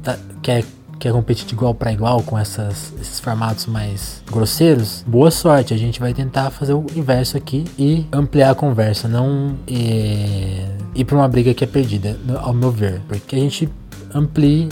tá, 0.03 0.18
quer 0.42 0.64
quer 0.99 1.13
competir 1.13 1.47
de 1.47 1.55
igual 1.55 1.75
para 1.75 1.93
igual 1.93 2.23
com 2.23 2.39
essas, 2.39 2.93
esses 3.01 3.21
formatos 3.21 3.67
mais 3.67 4.23
grosseiros, 4.31 5.05
boa 5.07 5.31
sorte. 5.31 5.75
A 5.75 5.77
gente 5.77 6.01
vai 6.01 6.13
tentar 6.13 6.51
fazer 6.51 6.75
o 6.75 6.85
inverso 6.95 7.37
aqui 7.37 7.65
e 7.79 8.07
ampliar 8.13 8.51
a 8.51 8.55
conversa, 8.55 9.09
não 9.09 9.57
é, 9.69 10.67
ir 10.95 11.05
para 11.05 11.17
uma 11.17 11.29
briga 11.29 11.53
que 11.55 11.65
é 11.65 11.67
perdida, 11.67 12.19
ao 12.41 12.53
meu 12.53 12.71
ver, 12.71 13.01
porque 13.09 13.37
a 13.37 13.39
gente 13.39 13.69
amplie 14.15 14.69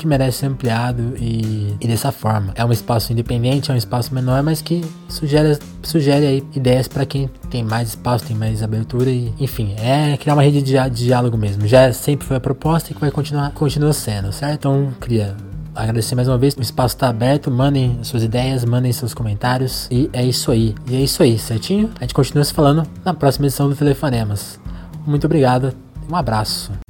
que 0.00 0.06
merece 0.06 0.38
ser 0.38 0.46
ampliado 0.46 1.14
e, 1.18 1.76
e, 1.78 1.86
dessa 1.86 2.10
forma. 2.10 2.54
É 2.56 2.64
um 2.64 2.72
espaço 2.72 3.12
independente, 3.12 3.70
é 3.70 3.74
um 3.74 3.76
espaço 3.76 4.14
menor, 4.14 4.42
mas 4.42 4.62
que 4.62 4.82
sugere, 5.10 5.58
sugere 5.82 6.42
ideias 6.56 6.88
para 6.88 7.04
quem 7.04 7.28
tem 7.50 7.62
mais 7.62 7.90
espaço, 7.90 8.24
tem 8.24 8.34
mais 8.34 8.62
abertura 8.62 9.10
e, 9.10 9.30
enfim, 9.38 9.74
é 9.78 10.16
criar 10.16 10.32
uma 10.32 10.42
rede 10.42 10.62
de, 10.62 10.72
de 10.72 11.04
diálogo 11.04 11.36
mesmo. 11.36 11.66
Já 11.66 11.92
sempre 11.92 12.26
foi 12.26 12.38
a 12.38 12.40
proposta 12.40 12.90
e 12.90 12.94
que 12.94 13.00
vai 13.00 13.10
continuar 13.10 13.50
continua 13.50 13.92
sendo, 13.92 14.32
certo? 14.32 14.54
Então, 14.54 14.90
cria 14.98 15.36
agradecer 15.74 16.14
mais 16.14 16.28
uma 16.28 16.38
vez. 16.38 16.54
O 16.56 16.60
espaço 16.60 16.96
está 16.96 17.08
aberto. 17.08 17.50
Mandem 17.50 17.98
suas 18.02 18.22
ideias, 18.22 18.64
mandem 18.64 18.92
seus 18.92 19.14
comentários. 19.14 19.88
E 19.90 20.10
é 20.12 20.24
isso 20.24 20.50
aí. 20.50 20.74
E 20.88 20.96
é 20.96 21.00
isso 21.00 21.22
aí, 21.22 21.38
certinho? 21.38 21.90
A 21.98 22.04
gente 22.04 22.14
continua 22.14 22.44
se 22.44 22.52
falando 22.52 22.86
na 23.04 23.14
próxima 23.14 23.46
edição 23.46 23.68
do 23.68 23.76
Telefonemas. 23.76 24.60
Muito 25.06 25.26
obrigado. 25.26 25.72
Um 26.10 26.16
abraço. 26.16 26.89